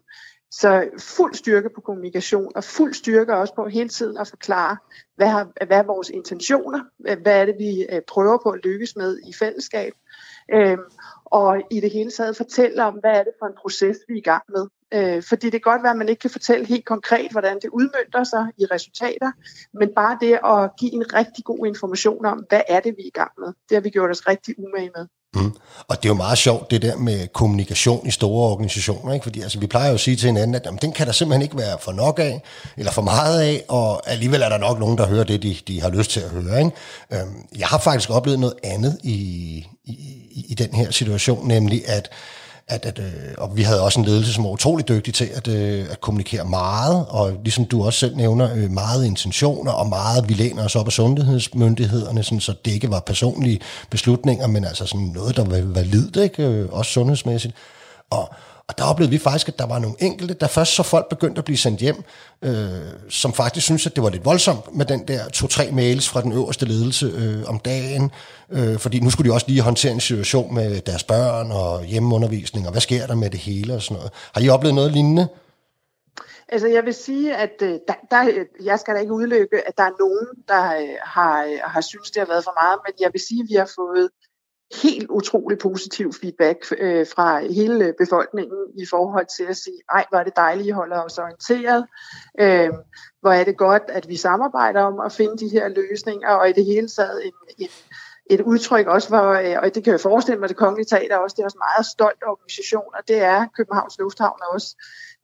[0.60, 4.78] så fuld styrke på kommunikation, og fuld styrke også på hele tiden at forklare,
[5.16, 8.96] hvad, har, hvad er vores intentioner, hvad er det, vi øh, prøver på at lykkes
[8.96, 9.94] med i fællesskab,
[10.54, 10.82] øhm,
[11.26, 14.18] og i det hele taget fortælle om, hvad er det for en proces, vi er
[14.18, 14.68] i gang med.
[14.94, 17.70] Øh, fordi det kan godt være, at man ikke kan fortælle helt konkret, hvordan det
[17.70, 19.32] udmyndter sig i resultater,
[19.74, 23.08] men bare det at give en rigtig god information om, hvad er det, vi er
[23.08, 23.48] i gang med.
[23.48, 25.08] Det har vi gjort os rigtig umage med.
[25.36, 25.54] Mm.
[25.88, 29.24] Og det er jo meget sjovt, det der med kommunikation i store organisationer, ikke?
[29.24, 31.42] fordi altså, vi plejer jo at sige til hinanden, at jamen, den kan der simpelthen
[31.42, 32.42] ikke være for nok af,
[32.78, 35.82] eller for meget af, og alligevel er der nok nogen, der hører det, de, de
[35.82, 36.60] har lyst til at høre.
[36.60, 36.72] Ikke?
[37.12, 39.18] Øhm, jeg har faktisk oplevet noget andet i,
[39.86, 42.10] i, i den her situation, nemlig at
[42.68, 45.48] at, at, øh, og vi havde også en ledelse, som var utrolig dygtig til at,
[45.48, 50.30] øh, at kommunikere meget, og ligesom du også selv nævner, øh, meget intentioner, og meget,
[50.30, 53.60] vi læner os op af sundhedsmyndighederne, sådan, så det ikke var personlige
[53.90, 56.44] beslutninger, men altså sådan noget, der var validt, ikke?
[56.44, 57.54] Øh, også sundhedsmæssigt.
[58.10, 58.34] Og,
[58.68, 61.40] og der oplevede vi faktisk, at der var nogle enkelte, der først så folk begyndte
[61.40, 62.04] at blive sendt hjem,
[62.42, 62.54] øh,
[63.10, 66.32] som faktisk synes at det var lidt voldsomt med den der to-tre mails fra den
[66.32, 68.12] øverste ledelse øh, om dagen,
[68.50, 72.66] øh, fordi nu skulle de også lige håndtere en situation med deres børn og hjemmeundervisning,
[72.66, 74.12] og hvad sker der med det hele og sådan noget.
[74.34, 75.28] Har I oplevet noget lignende?
[76.50, 79.84] Altså jeg vil sige, at øh, der, der, jeg skal da ikke udelukke, at der
[79.84, 83.10] er nogen, der øh, har, øh, har synes, det har været for meget, men jeg
[83.14, 84.10] vil sige, at vi har fået
[84.84, 90.18] helt utrolig positiv feedback øh, fra hele befolkningen i forhold til at sige, ej, hvor
[90.20, 91.88] er det dejligt, I holder os orienteret.
[92.40, 92.70] Øh,
[93.22, 96.54] hvor er det godt, at vi samarbejder om at finde de her løsninger, og i
[96.54, 97.70] det hele taget en, en,
[98.26, 101.34] et udtryk også, hvor, øh, og det kan jeg forestille mig, det kongelige teater også,
[101.36, 104.76] det er også en meget stolt organisation, og det er Københavns Lufthavn også,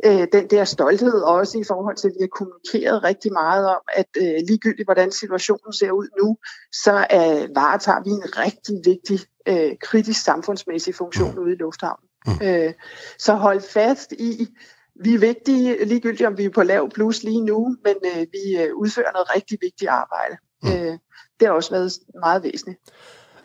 [0.06, 3.82] øh, den der stolthed også i forhold til, at vi har kommunikeret rigtig meget om,
[3.96, 6.38] at øh, ligegyldigt hvordan situationen ser ud nu,
[6.72, 11.42] så øh, varetager vi en rigtig vigtig øh, kritisk samfundsmæssig funktion mm.
[11.42, 12.08] ude i lufthavnen.
[12.28, 12.48] Mm.
[12.48, 12.74] Øh,
[13.20, 14.48] så hold fast i,
[15.04, 18.62] vi er vigtige, ligegyldigt om vi er på lav plus lige nu, men øh, vi
[18.62, 20.38] øh, udfører noget rigtig vigtigt arbejde.
[20.64, 20.70] Mm.
[20.70, 20.98] Øh,
[21.40, 21.92] det har også været
[22.22, 22.80] meget væsentligt.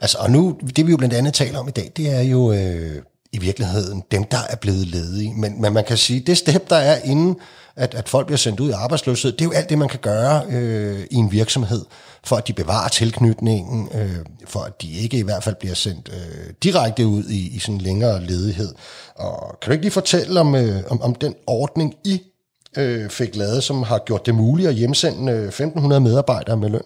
[0.01, 2.53] Altså, og nu, det vi jo blandt andet taler om i dag, det er jo
[2.53, 3.03] øh,
[3.35, 5.35] i virkeligheden dem, der er blevet ledige.
[5.35, 7.37] Men, men man kan sige, det step, der er inden,
[7.77, 9.99] at, at folk bliver sendt ud i arbejdsløshed, det er jo alt det, man kan
[10.03, 11.85] gøre øh, i en virksomhed,
[12.25, 14.17] for at de bevarer tilknytningen, øh,
[14.47, 17.75] for at de ikke i hvert fald bliver sendt øh, direkte ud i, i sådan
[17.75, 18.75] en længere ledighed.
[19.17, 22.23] Og kan du ikke lige fortælle om, øh, om, om den ordning, I
[22.77, 26.83] øh, fik lavet, som har gjort det muligt at hjemsende øh, 1.500 medarbejdere med løn?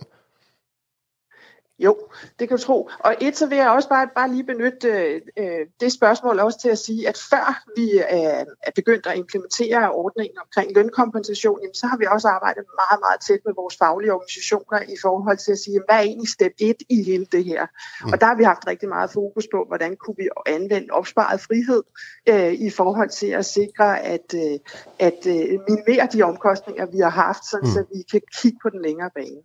[1.78, 1.96] Jo,
[2.38, 2.90] det kan du tro.
[2.98, 4.88] Og et, så vil jeg også bare, bare lige benytte
[5.36, 9.92] øh, det spørgsmål også til at sige, at før vi øh, er begyndt at implementere
[9.92, 14.12] ordningen omkring lønkompensation, jamen, så har vi også arbejdet meget, meget tæt med vores faglige
[14.12, 17.44] organisationer i forhold til at sige, jamen, hvad er egentlig step 1 i hele det
[17.44, 17.66] her?
[18.04, 18.12] Mm.
[18.12, 21.82] Og der har vi haft rigtig meget fokus på, hvordan kunne vi anvende opsparet frihed
[22.28, 24.58] øh, i forhold til at sikre, at, øh,
[24.98, 27.74] at øh, minimere de omkostninger, vi har haft, sådan, mm.
[27.74, 29.42] så vi kan kigge på den længere bane.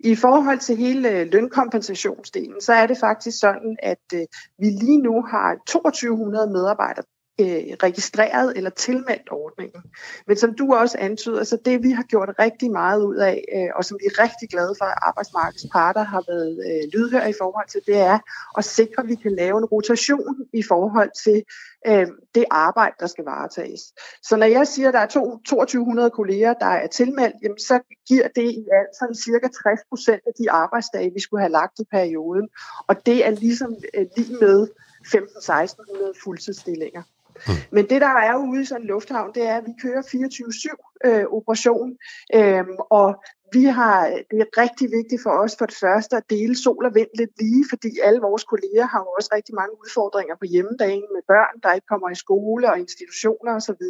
[0.00, 4.20] I forhold til hele øh, lønkompensationsdelen, så er det faktisk sådan, at øh,
[4.58, 7.04] vi lige nu har 2200 medarbejdere
[7.40, 9.82] øh, registreret eller tilmeldt ordningen.
[10.26, 13.68] Men som du også antyder, så det vi har gjort rigtig meget ud af, øh,
[13.76, 17.34] og som vi er rigtig glade for, at arbejdsmarkedets parter har været øh, lydhøre i
[17.40, 18.18] forhold til, det er
[18.58, 21.42] at sikre, at vi kan lave en rotation i forhold til
[21.86, 23.82] øh, det arbejde, der skal varetages.
[24.22, 28.28] Så når jeg siger, at der er 2200 kolleger, der er tilmeldt, jamen, så giver
[28.28, 31.84] det i alt sådan cirka 60 procent af de arbejdsdage, vi skulle have lagt i
[31.90, 32.48] perioden.
[32.88, 34.68] Og det er ligesom øh, lige med
[35.06, 37.02] 15-1600 fuldtidsstillinger.
[37.46, 37.52] Mm.
[37.70, 41.08] Men det, der er ude i sådan en lufthavn, det er, at vi kører 24-7
[41.08, 41.96] øh, operation,
[42.34, 43.98] øh, og vi har,
[44.30, 47.34] det er rigtig vigtigt for os for det første at dele sol og vind lidt
[47.42, 51.54] lige, fordi alle vores kolleger har jo også rigtig mange udfordringer på hjemmedagen med børn,
[51.62, 53.84] der ikke kommer i skole og institutioner osv.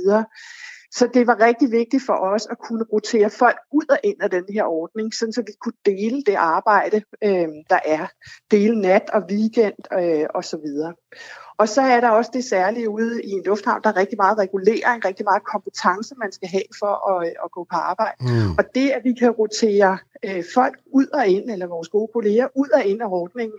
[0.99, 4.31] Så det var rigtig vigtigt for os at kunne rotere folk ud og ind af
[4.31, 8.07] den her ordning, sådan så vi kunne dele det arbejde, øh, der er.
[8.51, 10.95] Dele nat og weekend øh, og så videre.
[11.59, 14.39] Og så er der også det særlige ude i en lufthavn, der er rigtig meget
[14.39, 18.17] regulering, rigtig meget kompetence, man skal have for at, at gå på arbejde.
[18.21, 18.51] Mm.
[18.59, 22.49] Og det, at vi kan rotere øh, folk ud og ind, eller vores gode kolleger
[22.55, 23.59] ud og ind af ordningen,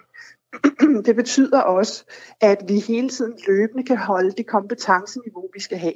[1.06, 2.06] det betyder også,
[2.41, 5.93] at vi hele tiden løbende kan holde det kompetenceniveau, vi skal have.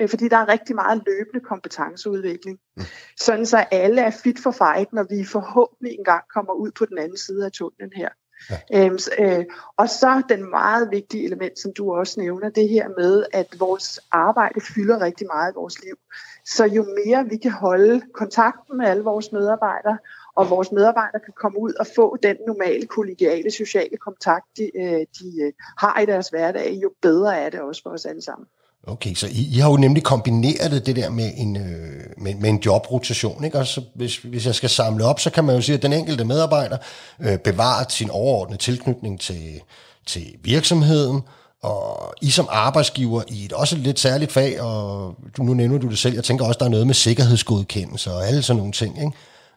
[0.00, 2.58] Øh, fordi der er rigtig meget løbende kompetenceudvikling.
[2.76, 2.82] Mm.
[3.20, 6.98] Sådan så alle er fit for fight, når vi forhåbentlig engang kommer ud på den
[6.98, 8.08] anden side af tunnelen her.
[8.50, 8.86] Ja.
[8.86, 9.44] Øhm, øh,
[9.76, 14.00] og så den meget vigtige element, som du også nævner, det her med, at vores
[14.10, 15.96] arbejde fylder rigtig meget i vores liv.
[16.44, 19.98] Så jo mere vi kan holde kontakten med alle vores medarbejdere,
[20.38, 25.02] og vores medarbejdere kan komme ud og få den normale kollegiale sociale kontakt, de, øh,
[25.18, 28.46] de øh, har i deres hverdag, jo bedre er det også for os alle sammen.
[28.86, 32.50] Okay, så I, I har jo nemlig kombineret det der med en, øh, med, med
[32.50, 33.58] en jobrotation, ikke?
[33.58, 35.92] Og så hvis, hvis jeg skal samle op, så kan man jo sige, at den
[35.92, 36.78] enkelte medarbejder
[37.20, 39.62] øh, bevarer sin overordnede tilknytning til,
[40.06, 41.20] til virksomheden,
[41.62, 45.98] og I som arbejdsgiver i et også lidt særligt fag, og nu nævner du det
[45.98, 49.12] selv, jeg tænker også, der er noget med sikkerhedsgodkendelse og alle sådan nogle ting, ikke?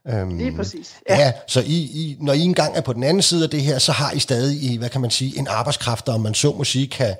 [0.07, 1.01] Øhm, Lige præcis.
[1.09, 3.61] Ja, ja så I, I, når I engang er på den anden side af det
[3.61, 6.53] her, så har I stadig, hvad kan man sige, en arbejdskraft, der om man så
[6.57, 7.15] må sige, kan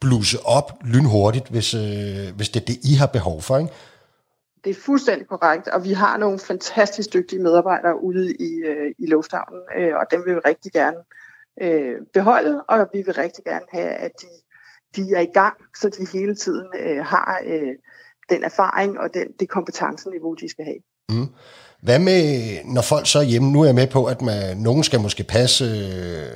[0.00, 3.72] bluse op lynhurtigt, hvis, øh, hvis det er det, I har behov for, ikke?
[4.64, 9.06] Det er fuldstændig korrekt, og vi har nogle fantastisk dygtige medarbejdere ude i, øh, i
[9.06, 10.96] lufthavnen, øh, og dem vil vi rigtig gerne
[11.62, 14.26] øh, beholde, og vi vil rigtig gerne have, at de,
[14.96, 17.74] de er i gang, så de hele tiden øh, har øh,
[18.30, 20.80] den erfaring og den, det kompetenceniveau, de skal have.
[21.08, 21.28] Mm.
[21.86, 23.52] Hvad med, når folk så er hjemme?
[23.52, 26.26] Nu er jeg med på, at man, nogen skal måske passe øh,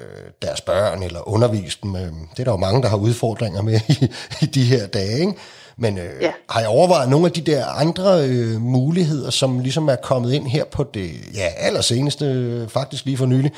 [0.42, 1.96] deres børn eller undervise dem.
[1.96, 2.02] Øh.
[2.02, 5.20] Det er der jo mange, der har udfordringer med i, i de her dage.
[5.20, 5.32] Ikke?
[5.80, 6.32] Men øh, ja.
[6.50, 10.46] har jeg overvejet nogle af de der andre øh, muligheder, som ligesom er kommet ind
[10.46, 13.52] her på det ja, allerseneste, øh, faktisk lige for nylig,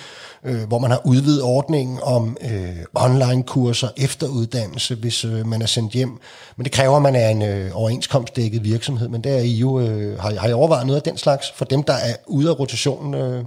[0.44, 5.92] øh, hvor man har udvidet ordningen om øh, online-kurser, efteruddannelse, hvis øh, man er sendt
[5.92, 6.18] hjem.
[6.56, 9.80] Men det kræver, at man er en øh, overenskomstdækket virksomhed, men der er I jo,
[9.80, 12.58] øh, har, har I overvejet noget af den slags for dem, der er ude af
[12.58, 13.14] rotationen?
[13.14, 13.44] Øh?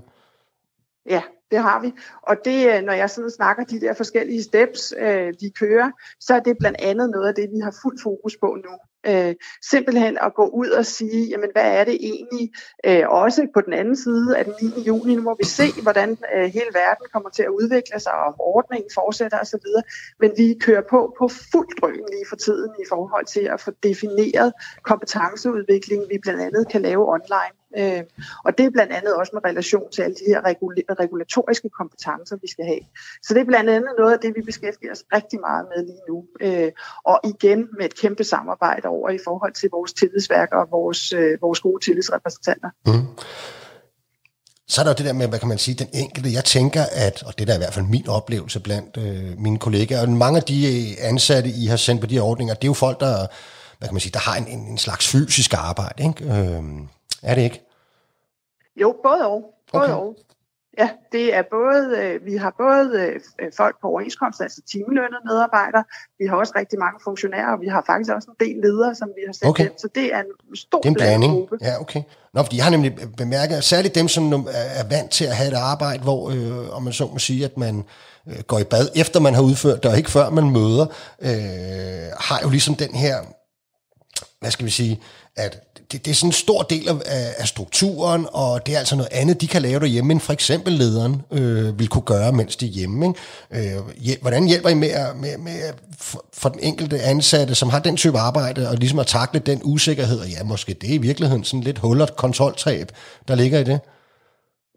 [1.10, 1.22] Ja,
[1.52, 1.92] det har vi.
[2.28, 6.34] Og det, øh, når jeg sådan snakker de der forskellige steps, øh, vi kører, så
[6.36, 8.72] er det blandt andet noget af det, vi har fuld fokus på nu.
[9.08, 9.36] Øh,
[9.72, 12.52] simpelthen at gå ud og sige, jamen hvad er det egentlig,
[12.86, 14.82] øh, også på den anden side af den 9.
[14.88, 18.26] juni, nu må vi se, hvordan øh, hele verden kommer til at udvikle sig, og
[18.28, 19.68] om ordningen fortsætter osv.
[20.20, 23.72] Men vi kører på på fuld drøn lige for tiden i forhold til at få
[23.84, 24.54] defineret
[24.84, 27.56] kompetenceudvikling, vi blandt andet kan lave online.
[27.78, 28.04] Øh,
[28.46, 30.42] og det er blandt andet også med relation til alle de her
[31.00, 32.80] regulatoriske kompetencer, vi skal have.
[33.24, 36.04] Så det er blandt andet noget af det, vi beskæftiger os rigtig meget med lige
[36.10, 36.18] nu.
[36.42, 36.72] Øh,
[37.06, 41.42] og igen med et kæmpe samarbejde over i forhold til vores tillidsværk og vores, øh,
[41.42, 42.70] vores gode tillidsrepræsentanter.
[42.86, 43.08] Mm.
[44.68, 46.34] Så er der jo det der med, hvad kan man sige, den enkelte.
[46.34, 49.60] Jeg tænker, at, og det der er i hvert fald min oplevelse blandt øh, mine
[49.60, 52.68] kollegaer, og mange af de ansatte, I har sendt på de her ordninger, det er
[52.68, 53.28] jo folk, der,
[53.78, 56.04] hvad kan man sige, der har en, en, en slags fysisk arbejde.
[56.04, 56.24] Ikke?
[56.24, 56.64] Øh,
[57.24, 57.62] er det ikke?
[58.82, 59.44] Jo, både og.
[59.72, 59.94] Både okay.
[59.94, 60.18] og.
[60.78, 62.90] Ja, det er både, øh, vi har både
[63.40, 65.84] øh, folk på overenskomst, altså timelønnede medarbejdere,
[66.20, 69.08] vi har også rigtig mange funktionærer, og vi har faktisk også en del ledere, som
[69.18, 69.64] vi har sendt okay.
[69.64, 71.34] hjem, så det er en stor det er en blanding.
[71.34, 71.58] Gruppe.
[71.62, 72.04] Ja, okay.
[72.34, 74.34] Nå, fordi jeg har nemlig bemærket, særligt dem, som
[74.80, 77.58] er vant til at have et arbejde, hvor, øh, om man så må sige, at
[77.58, 77.84] man
[78.28, 80.86] øh, går i bad, efter man har udført det, og ikke før man møder,
[81.22, 83.16] øh, har jo ligesom den her,
[84.40, 85.02] hvad skal vi sige,
[85.36, 86.96] at det, det er sådan en stor del af,
[87.38, 90.74] af strukturen, og det er altså noget andet, de kan lave derhjemme, end for eksempel
[90.74, 93.16] lederen øh, vil kunne gøre, mens de er hjemme.
[93.52, 93.78] Ikke?
[94.08, 97.98] Øh, hvordan hjælper I med, med, med for, for den enkelte ansatte, som har den
[97.98, 101.44] type arbejde, og ligesom at takle den usikkerhed, og ja, måske det er i virkeligheden
[101.44, 102.92] sådan lidt hullet kontroltab,
[103.28, 103.80] der ligger i det?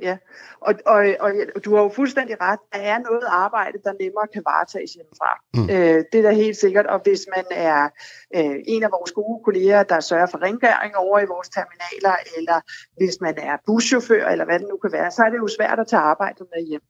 [0.03, 0.17] Ja,
[0.61, 1.07] og, og,
[1.55, 2.59] og du har jo fuldstændig ret.
[2.73, 5.31] Der er noget arbejde, der nemmere kan varetages hjemmefra.
[5.55, 5.71] Mm.
[5.75, 6.87] Øh, det er da helt sikkert.
[6.87, 7.89] Og hvis man er
[8.37, 12.61] øh, en af vores gode kolleger, der sørger for rengøring over i vores terminaler, eller
[12.97, 15.79] hvis man er buschauffør, eller hvad det nu kan være, så er det jo svært
[15.79, 16.83] at tage arbejdet med hjem.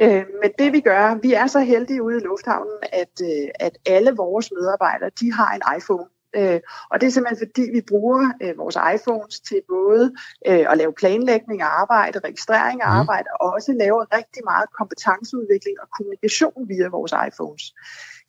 [0.00, 3.78] Øh, men det vi gør, vi er så heldige ude i lufthavnen, at, øh, at
[3.86, 6.08] alle vores medarbejdere, de har en iPhone.
[6.38, 6.60] Øh,
[6.90, 10.04] og det er simpelthen fordi, vi bruger øh, vores iPhones til både
[10.48, 13.00] øh, at lave planlægning af arbejde, registrering af mm.
[13.00, 17.64] arbejde, og også lave rigtig meget kompetenceudvikling og kommunikation via vores iPhones.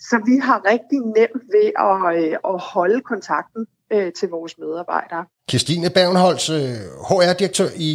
[0.09, 3.61] Så vi har rigtig nemt ved at, øh, at holde kontakten
[3.93, 5.25] øh, til vores medarbejdere.
[5.49, 6.49] Christine Bavnholz,
[7.09, 7.91] HR-direktør i,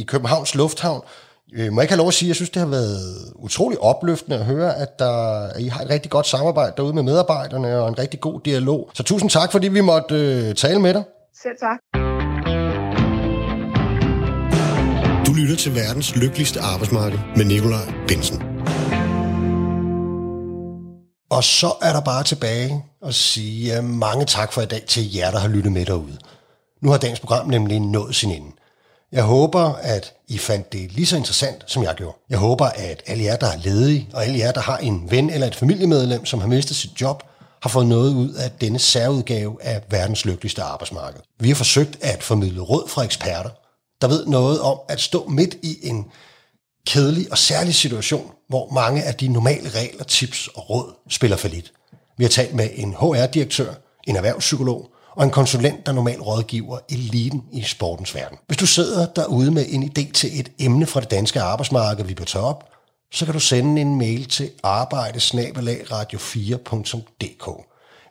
[0.00, 1.02] i Københavns Lufthavn.
[1.56, 3.78] Øh, må jeg ikke have lov at sige, at jeg synes, det har været utrolig
[3.80, 7.76] opløftende at høre, at, der, at I har et rigtig godt samarbejde derude med medarbejderne
[7.80, 8.90] og en rigtig god dialog.
[8.94, 11.04] Så tusind tak, fordi vi måtte øh, tale med dig.
[11.42, 11.78] Selv tak.
[15.26, 18.42] Du lytter til verdens lykkeligste arbejdsmarked med Nikolaj Bensen.
[21.30, 25.30] Og så er der bare tilbage at sige mange tak for i dag til jer,
[25.30, 26.18] der har lyttet med derude.
[26.82, 28.50] Nu har dagens program nemlig nået sin ende.
[29.14, 32.16] Jeg håber, at I fandt det lige så interessant, som jeg gjorde.
[32.30, 35.30] Jeg håber, at alle jer, der er ledige, og alle jer, der har en ven
[35.30, 37.22] eller et familiemedlem, som har mistet sit job,
[37.62, 41.20] har fået noget ud af denne særudgave af verdens lykkeligste arbejdsmarked.
[41.40, 43.50] Vi har forsøgt at formidle råd fra eksperter,
[44.00, 46.06] der ved noget om at stå midt i en
[46.86, 51.48] kedelig og særlig situation, hvor mange af de normale regler, tips og råd spiller for
[51.48, 51.72] lidt.
[52.18, 53.74] Vi har talt med en HR-direktør,
[54.06, 58.38] en erhvervspsykolog og en konsulent, der normalt rådgiver eliten i sportens verden.
[58.46, 62.14] Hvis du sidder derude med en idé til et emne fra det danske arbejdsmarked, vi
[62.14, 62.64] bør tage op,
[63.12, 67.50] så kan du sende en mail til arbejdesnabelagradio4.dk.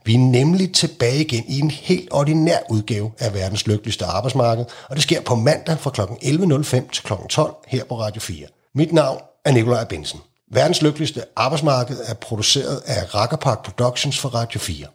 [0.06, 4.96] Vi er nemlig tilbage igen i en helt ordinær udgave af verdens lykkeligste arbejdsmarked, og
[4.96, 6.02] det sker på mandag fra kl.
[6.02, 7.14] 11.05 til kl.
[7.30, 8.48] 12 her på Radio 4.
[8.76, 10.20] Mit navn er Nikolaj Bensen.
[10.52, 14.86] Verdens lykkeligste arbejdsmarked er produceret af Rakkerpark Productions for Radio 4.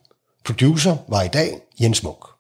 [0.48, 2.37] Producer var i dag Jens Munk.